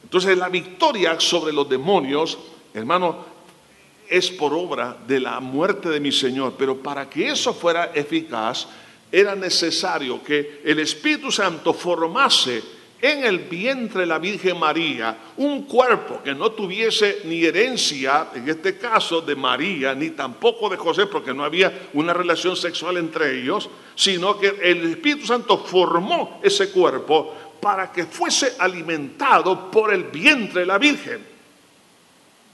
[0.03, 2.37] Entonces la victoria sobre los demonios,
[2.73, 3.25] hermano,
[4.09, 6.55] es por obra de la muerte de mi Señor.
[6.57, 8.67] Pero para que eso fuera eficaz,
[9.11, 12.61] era necesario que el Espíritu Santo formase
[13.03, 18.47] en el vientre de la Virgen María un cuerpo que no tuviese ni herencia, en
[18.47, 23.41] este caso de María, ni tampoco de José, porque no había una relación sexual entre
[23.41, 30.05] ellos, sino que el Espíritu Santo formó ese cuerpo para que fuese alimentado por el
[30.05, 31.27] vientre de la Virgen.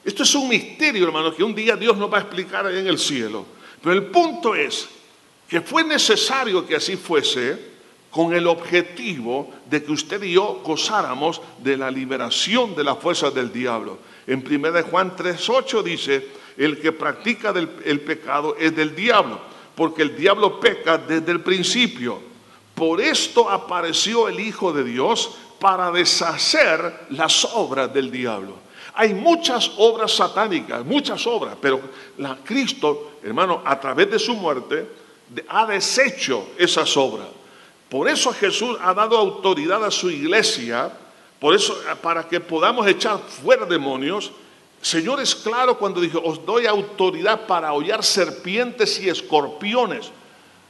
[0.03, 2.97] Esto es un misterio, hermano, que un día Dios nos va a explicar en el
[2.97, 3.45] cielo.
[3.83, 4.89] Pero el punto es
[5.47, 7.69] que fue necesario que así fuese
[8.11, 13.33] con el objetivo de que usted y yo gozáramos de la liberación de las fuerzas
[13.33, 13.99] del diablo.
[14.25, 17.53] En 1 Juan 3.8 dice, el que practica
[17.85, 19.39] el pecado es del diablo,
[19.75, 22.19] porque el diablo peca desde el principio.
[22.75, 28.55] Por esto apareció el Hijo de Dios para deshacer las obras del diablo.
[28.95, 31.79] Hay muchas obras satánicas, muchas obras, pero
[32.17, 34.87] la Cristo, hermano, a través de su muerte,
[35.47, 37.27] ha deshecho esas obras.
[37.89, 40.91] Por eso Jesús ha dado autoridad a su iglesia,
[41.39, 44.31] por eso para que podamos echar fuera demonios.
[44.81, 50.11] Señor es claro cuando dijo, os doy autoridad para hollar serpientes y escorpiones.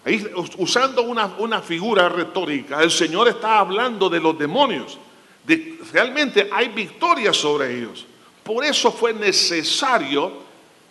[0.06, 0.26] Ahí,
[0.58, 4.98] usando una, una figura retórica, el Señor está hablando de los demonios.
[5.44, 8.06] De, realmente hay victoria sobre ellos.
[8.44, 10.32] Por eso fue necesario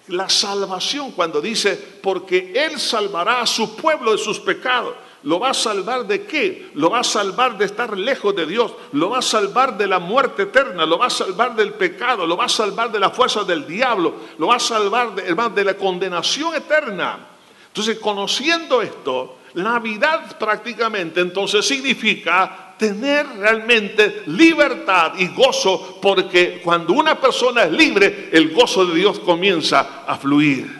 [0.09, 4.95] la salvación cuando dice, porque Él salvará a su pueblo de sus pecados.
[5.25, 6.71] ¿Lo va a salvar de qué?
[6.75, 8.73] Lo va a salvar de estar lejos de Dios.
[8.93, 10.87] Lo va a salvar de la muerte eterna.
[10.87, 12.27] Lo va a salvar del pecado.
[12.27, 14.15] Lo va a salvar de la fuerza del diablo.
[14.39, 17.19] Lo va a salvar, de la condenación eterna.
[17.67, 27.21] Entonces, conociendo esto, Navidad prácticamente entonces significa tener realmente libertad y gozo, porque cuando una
[27.21, 30.79] persona es libre, el gozo de Dios comienza a fluir.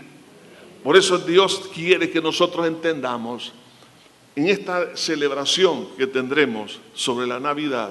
[0.85, 3.53] Por eso Dios quiere que nosotros entendamos
[4.39, 7.91] en esta celebración que tendremos sobre la Navidad,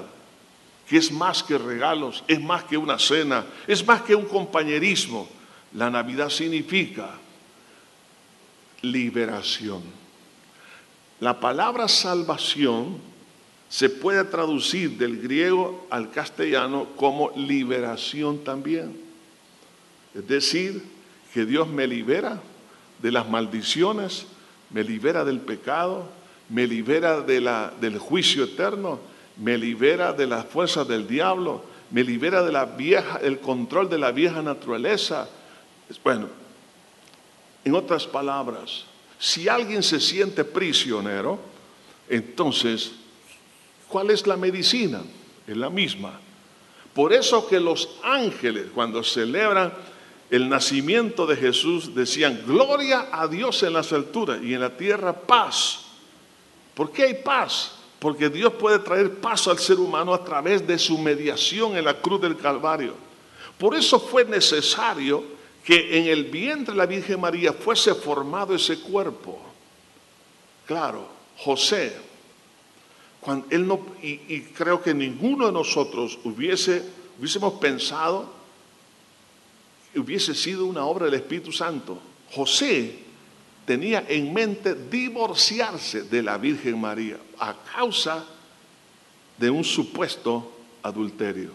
[0.88, 5.28] que es más que regalos, es más que una cena, es más que un compañerismo.
[5.74, 7.10] La Navidad significa
[8.80, 9.82] liberación.
[11.20, 12.96] La palabra salvación
[13.68, 18.98] se puede traducir del griego al castellano como liberación también.
[20.14, 20.82] Es decir,
[21.34, 22.40] que Dios me libera
[23.02, 24.24] de las maldiciones,
[24.70, 26.16] me libera del pecado,
[26.48, 29.00] me libera de la, del juicio eterno,
[29.36, 32.52] me libera de las fuerzas del diablo, me libera de
[33.38, 35.28] control de la vieja naturaleza.
[36.02, 36.28] Bueno,
[37.64, 38.84] en otras palabras,
[39.18, 41.38] si alguien se siente prisionero,
[42.08, 42.92] entonces,
[43.88, 45.02] ¿cuál es la medicina?
[45.46, 46.20] Es la misma.
[46.94, 49.72] Por eso que los ángeles, cuando celebran
[50.30, 55.12] el nacimiento de Jesús, decían, gloria a Dios en las alturas y en la tierra
[55.12, 55.87] paz
[56.78, 57.72] ¿Por qué hay paz?
[57.98, 62.00] Porque Dios puede traer paz al ser humano a través de su mediación en la
[62.00, 62.94] cruz del Calvario.
[63.58, 65.24] Por eso fue necesario
[65.64, 69.40] que en el vientre de la Virgen María fuese formado ese cuerpo.
[70.68, 71.08] Claro,
[71.38, 71.96] José,
[73.50, 76.84] él no, y, creo que ninguno de nosotros hubiese,
[77.18, 78.38] hubiésemos pensado
[79.96, 81.98] hubiese sido una obra del Espíritu Santo.
[82.30, 83.07] José
[83.68, 88.24] tenía en mente divorciarse de la Virgen María a causa
[89.36, 91.50] de un supuesto adulterio.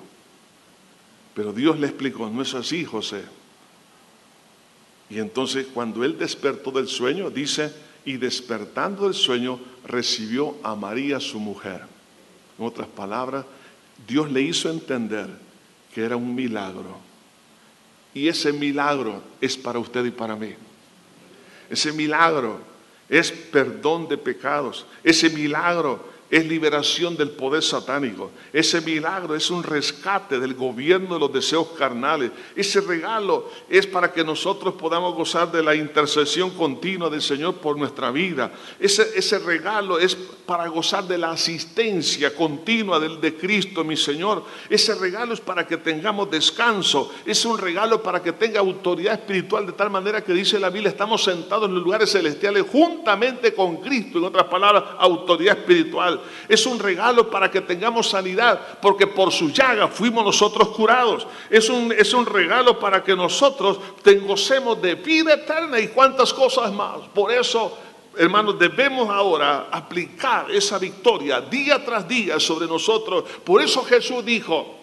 [1.34, 3.24] Pero Dios le explicó, no es así, José.
[5.10, 7.74] Y entonces cuando él despertó del sueño, dice,
[8.06, 11.82] y despertando del sueño, recibió a María su mujer.
[12.60, 13.44] En otras palabras,
[14.08, 15.30] Dios le hizo entender
[15.92, 17.00] que era un milagro.
[18.14, 20.54] Y ese milagro es para usted y para mí.
[21.74, 22.60] Ese milagro
[23.10, 24.86] es perdón de pecados.
[25.04, 28.32] Ese milagro es liberación del poder satánico.
[28.52, 32.32] Ese milagro es un rescate del gobierno de los deseos carnales.
[32.56, 37.78] Ese regalo es para que nosotros podamos gozar de la intercesión continua del Señor por
[37.78, 38.52] nuestra vida.
[38.80, 44.44] Ese, ese regalo es para gozar de la asistencia continua del, de Cristo, mi Señor.
[44.72, 47.14] Ese regalo es para que tengamos descanso.
[47.28, 50.90] Es un regalo para que tenga autoridad espiritual de tal manera que dice la Biblia,
[50.90, 54.18] estamos sentados en los lugares celestiales juntamente con Cristo.
[54.18, 59.50] En otras palabras, autoridad espiritual es un regalo para que tengamos sanidad, porque por su
[59.52, 61.28] llaga fuimos nosotros curados.
[61.50, 63.80] Es un, es un regalo para que nosotros
[64.26, 66.98] gocemos de vida eterna y cuantas cosas más.
[67.14, 67.78] Por eso
[68.18, 73.24] hermanos, debemos ahora aplicar esa victoria día tras día sobre nosotros.
[73.44, 74.76] Por eso Jesús dijo,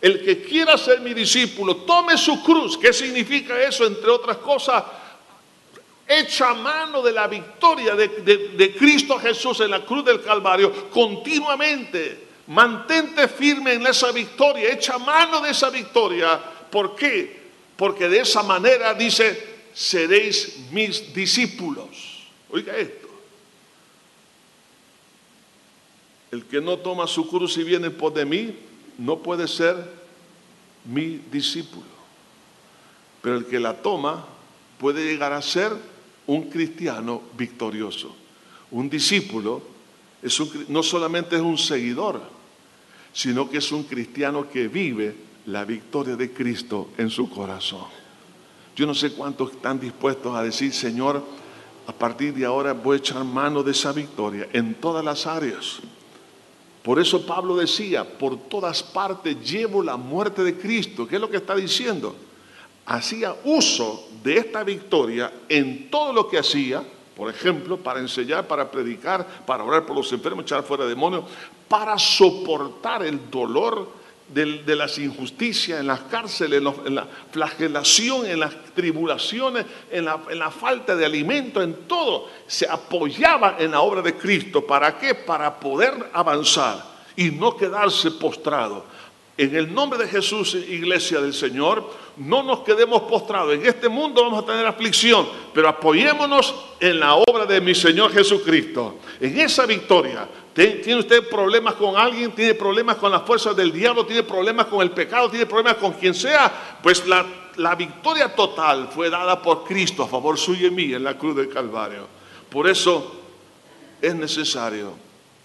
[0.00, 2.76] el que quiera ser mi discípulo, tome su cruz.
[2.76, 3.86] ¿Qué significa eso?
[3.86, 4.84] Entre otras cosas,
[6.06, 12.24] Echa mano de la victoria de, de Cristo Jesús en la cruz del Calvario continuamente.
[12.46, 16.38] Mantente firme en esa victoria, echa mano de esa victoria.
[16.70, 17.42] ¿Por qué?
[17.76, 22.24] Porque de esa manera dice, seréis mis discípulos.
[22.50, 23.08] Oiga esto.
[26.30, 28.58] El que no toma su cruz y viene por de mí,
[28.98, 29.76] no puede ser
[30.84, 31.86] mi discípulo.
[33.22, 34.26] Pero el que la toma
[34.78, 35.72] puede llegar a ser
[36.26, 38.14] un cristiano victorioso.
[38.70, 39.62] Un discípulo
[40.68, 42.20] no solamente es un seguidor,
[43.12, 45.14] sino que es un cristiano que vive
[45.46, 47.86] la victoria de Cristo en su corazón.
[48.74, 51.22] Yo no sé cuántos están dispuestos a decir, Señor,
[51.86, 55.80] a partir de ahora voy a echar mano de esa victoria en todas las áreas.
[56.82, 61.06] Por eso Pablo decía, por todas partes llevo la muerte de Cristo.
[61.06, 62.16] ¿Qué es lo que está diciendo?
[62.86, 66.82] Hacía uso de esta victoria en todo lo que hacía,
[67.16, 71.24] por ejemplo, para enseñar, para predicar, para orar por los enfermos, echar fuera demonios,
[71.68, 73.88] para soportar el dolor
[74.28, 80.38] de, las injusticias en las cárceles, en, la flagelación, en las tribulaciones, en la, en
[80.38, 82.28] la falta de alimento, en todo.
[82.46, 84.66] Se apoyaba en la obra de Cristo.
[84.66, 85.14] ¿Para qué?
[85.14, 86.84] Para poder avanzar
[87.16, 88.84] y no quedarse postrado.
[89.36, 93.54] En el nombre de Jesús, iglesia del Señor, no nos quedemos postrados.
[93.54, 98.12] En este mundo vamos a tener aflicción, pero apoyémonos en la obra de mi Señor
[98.12, 98.98] Jesucristo.
[99.20, 102.30] En esa victoria, ¿Tiene usted problemas con alguien?
[102.30, 104.06] ¿Tiene problemas con las fuerzas del diablo?
[104.06, 105.28] ¿Tiene problemas con el pecado?
[105.28, 106.78] ¿Tiene problemas con quien sea?
[106.80, 107.26] Pues la,
[107.56, 111.34] la victoria total fue dada por Cristo a favor suyo y mí en la cruz
[111.34, 112.06] del Calvario.
[112.48, 113.20] Por eso
[114.00, 114.92] es necesario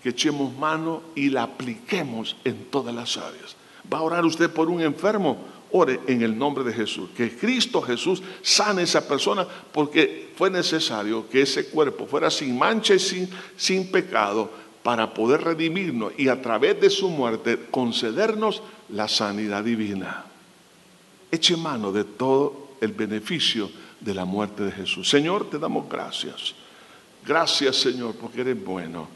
[0.03, 3.55] que echemos mano y la apliquemos en todas las áreas.
[3.91, 5.37] ¿Va a orar usted por un enfermo?
[5.71, 7.09] Ore en el nombre de Jesús.
[7.15, 12.57] Que Cristo Jesús sane a esa persona porque fue necesario que ese cuerpo fuera sin
[12.57, 14.49] mancha y sin, sin pecado
[14.83, 20.25] para poder redimirnos y a través de su muerte concedernos la sanidad divina.
[21.31, 23.69] Eche mano de todo el beneficio
[23.99, 25.09] de la muerte de Jesús.
[25.09, 26.55] Señor, te damos gracias.
[27.25, 29.07] Gracias, Señor, porque eres bueno.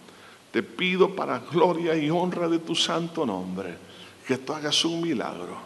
[0.52, 3.93] Te pido para gloria y honra de tu santo nombre
[4.28, 5.58] que tú hagas un milagro.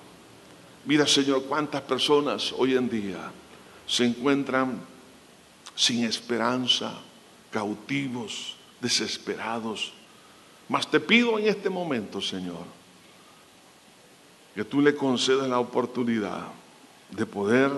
[0.86, 3.32] Mira, Señor, cuántas personas hoy en día
[3.86, 4.82] se encuentran
[5.76, 6.94] sin esperanza,
[7.52, 9.94] cautivos, desesperados.
[10.70, 12.66] Mas te pido en este momento, Señor,
[14.56, 16.48] que tú le concedas la oportunidad
[17.12, 17.72] de poder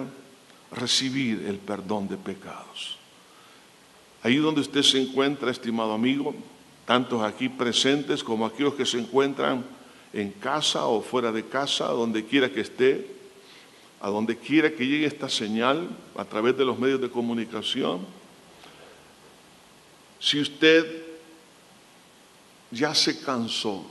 [0.72, 2.98] recibir el perdón de pecados.
[4.24, 6.34] Ahí donde usted se encuentra, estimado amigo,
[6.86, 9.64] tantos aquí presentes como aquellos que se encuentran
[10.14, 13.08] en casa o fuera de casa, donde quiera que esté,
[14.02, 18.06] a donde quiera que llegue esta señal a través de los medios de comunicación,
[20.20, 21.04] si usted
[22.72, 23.86] ya se cansó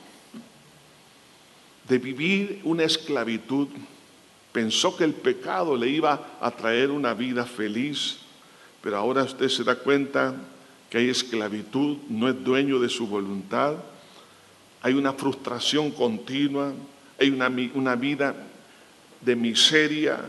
[1.89, 3.69] de vivir una esclavitud,
[4.53, 8.19] pensó que el pecado le iba a traer una vida feliz,
[8.83, 10.35] pero ahora usted se da cuenta
[10.91, 13.77] que hay esclavitud, no es dueño de su voluntad,
[14.83, 16.73] hay una frustración continua,
[17.21, 18.35] hay una, una vida
[19.21, 20.21] de miseria,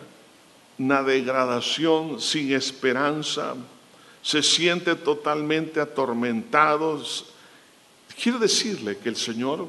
[0.78, 3.56] una degradación sin esperanza,
[4.22, 7.02] se siente totalmente atormentado,
[8.22, 9.66] Quiero decirle que el Señor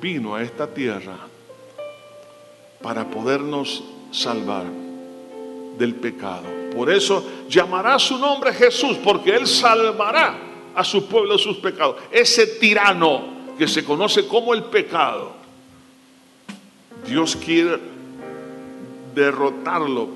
[0.00, 1.18] vino a esta tierra
[2.80, 4.64] para podernos salvar
[5.76, 6.44] del pecado.
[6.74, 10.38] Por eso llamará su nombre Jesús, porque Él salvará
[10.74, 11.96] a su pueblo de sus pecados.
[12.10, 13.31] Ese tirano
[13.62, 15.34] que se conoce como el pecado,
[17.06, 17.78] Dios quiere
[19.14, 20.08] derrotarlo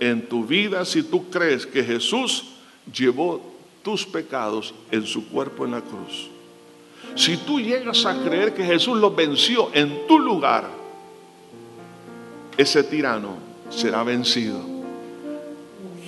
[0.00, 2.46] en tu vida si tú crees que Jesús
[2.92, 3.40] llevó
[3.84, 6.28] tus pecados en su cuerpo en la cruz.
[7.14, 10.68] Si tú llegas a creer que Jesús los venció en tu lugar,
[12.56, 13.36] ese tirano
[13.70, 14.60] será vencido.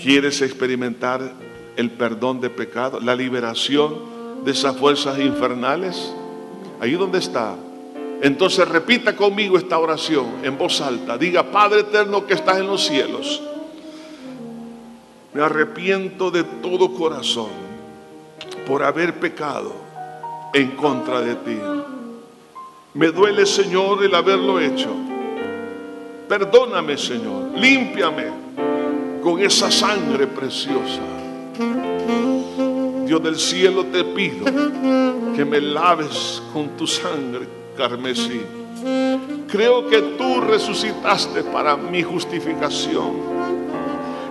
[0.03, 1.35] ¿Quieres experimentar
[1.77, 6.13] el perdón de pecado, la liberación de esas fuerzas infernales?
[6.81, 7.57] Ahí donde está.
[8.21, 11.17] Entonces repita conmigo esta oración en voz alta.
[11.17, 13.43] Diga, Padre eterno que estás en los cielos,
[15.33, 17.51] me arrepiento de todo corazón
[18.67, 19.73] por haber pecado
[20.53, 21.59] en contra de ti.
[22.95, 24.89] Me duele, Señor, el haberlo hecho.
[26.29, 27.57] Perdóname, Señor.
[27.57, 28.25] Límpiame
[29.23, 31.03] con esa sangre preciosa.
[33.09, 34.45] Dios del cielo te pido
[35.35, 38.43] que me laves con tu sangre carmesí.
[39.51, 43.15] Creo que tú resucitaste para mi justificación.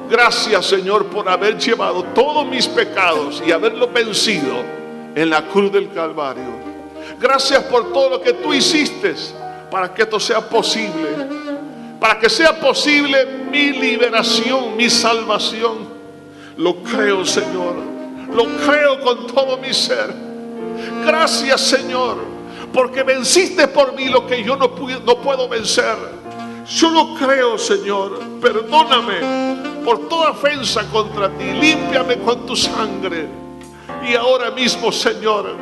[0.07, 4.57] Gracias Señor por haber llevado todos mis pecados y haberlos vencido
[5.15, 6.67] en la cruz del Calvario.
[7.19, 9.15] Gracias por todo lo que tú hiciste
[9.71, 11.09] para que esto sea posible.
[11.99, 15.97] Para que sea posible mi liberación, mi salvación.
[16.57, 17.96] Lo creo Señor.
[18.33, 20.13] Lo creo con todo mi ser.
[21.05, 22.17] Gracias Señor.
[22.73, 25.97] Porque venciste por mí lo que yo no, puedo vencer.
[26.69, 28.19] Yo lo creo Señor.
[28.41, 31.45] Perdóname por toda ofensa contra ti.
[31.45, 33.27] Límpiame con tu sangre.
[34.07, 35.55] Y ahora mismo, Señor,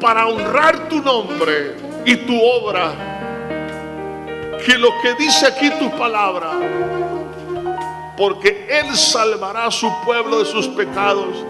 [0.00, 3.10] para honrar tu nombre y tu obra,
[4.64, 6.52] que lo que dice aquí tu palabra,
[8.16, 11.44] porque Él salvará a su pueblo de sus pecados,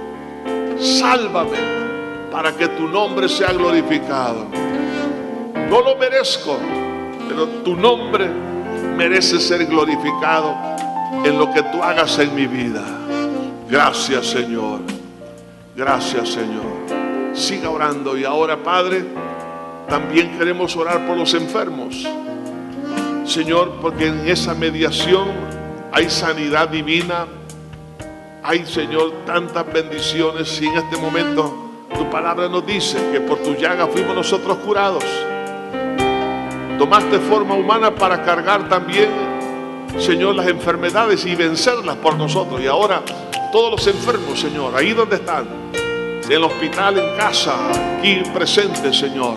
[0.81, 1.59] sálvame
[2.31, 4.47] para que tu nombre sea glorificado.
[5.69, 6.59] No lo merezco,
[7.29, 8.29] pero tu nombre
[8.97, 10.55] merece ser glorificado
[11.25, 12.83] en lo que tú hagas en mi vida.
[13.69, 14.81] Gracias Señor.
[15.77, 17.35] Gracias Señor.
[17.35, 19.05] Siga orando y ahora Padre,
[19.89, 22.07] también queremos orar por los enfermos.
[23.25, 25.29] Señor, porque en esa mediación
[25.93, 27.27] hay sanidad divina,
[28.43, 33.55] hay Señor tantas bendiciones y en este momento tu palabra nos dice que por tu
[33.55, 35.05] llaga fuimos nosotros curados.
[36.79, 39.31] Tomaste forma humana para cargar también
[39.99, 42.61] Señor, las enfermedades y vencerlas por nosotros.
[42.61, 43.03] Y ahora
[43.53, 45.47] todos los enfermos, Señor, ahí donde están,
[46.25, 47.55] en el hospital, en casa,
[47.99, 49.37] aquí presentes, Señor.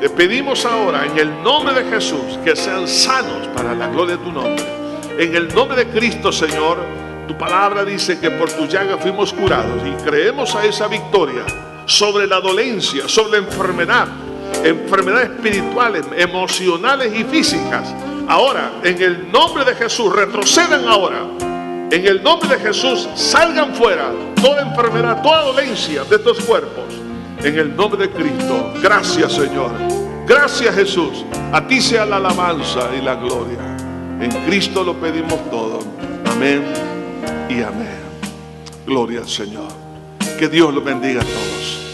[0.00, 4.24] Te pedimos ahora en el nombre de Jesús que sean sanos para la gloria de
[4.24, 4.64] tu nombre.
[5.18, 6.78] En el nombre de Cristo, Señor,
[7.26, 11.44] tu palabra dice que por tu llaga fuimos curados y creemos a esa victoria
[11.86, 14.08] sobre la dolencia, sobre la enfermedad,
[14.64, 17.92] enfermedades espirituales, emocionales y físicas
[18.28, 21.22] Ahora, en el nombre de Jesús, retrocedan ahora.
[21.90, 24.10] En el nombre de Jesús, salgan fuera
[24.42, 26.84] toda enfermedad, toda dolencia de estos cuerpos.
[27.38, 28.72] En el nombre de Cristo.
[28.82, 29.70] Gracias, Señor.
[30.26, 31.24] Gracias, Jesús.
[31.52, 33.76] A ti sea la alabanza y la gloria.
[34.20, 35.78] En Cristo lo pedimos todo.
[36.24, 36.95] Amén
[37.48, 38.00] y amén.
[38.86, 39.68] Gloria al Señor.
[40.38, 41.85] Que Dios lo bendiga a todos.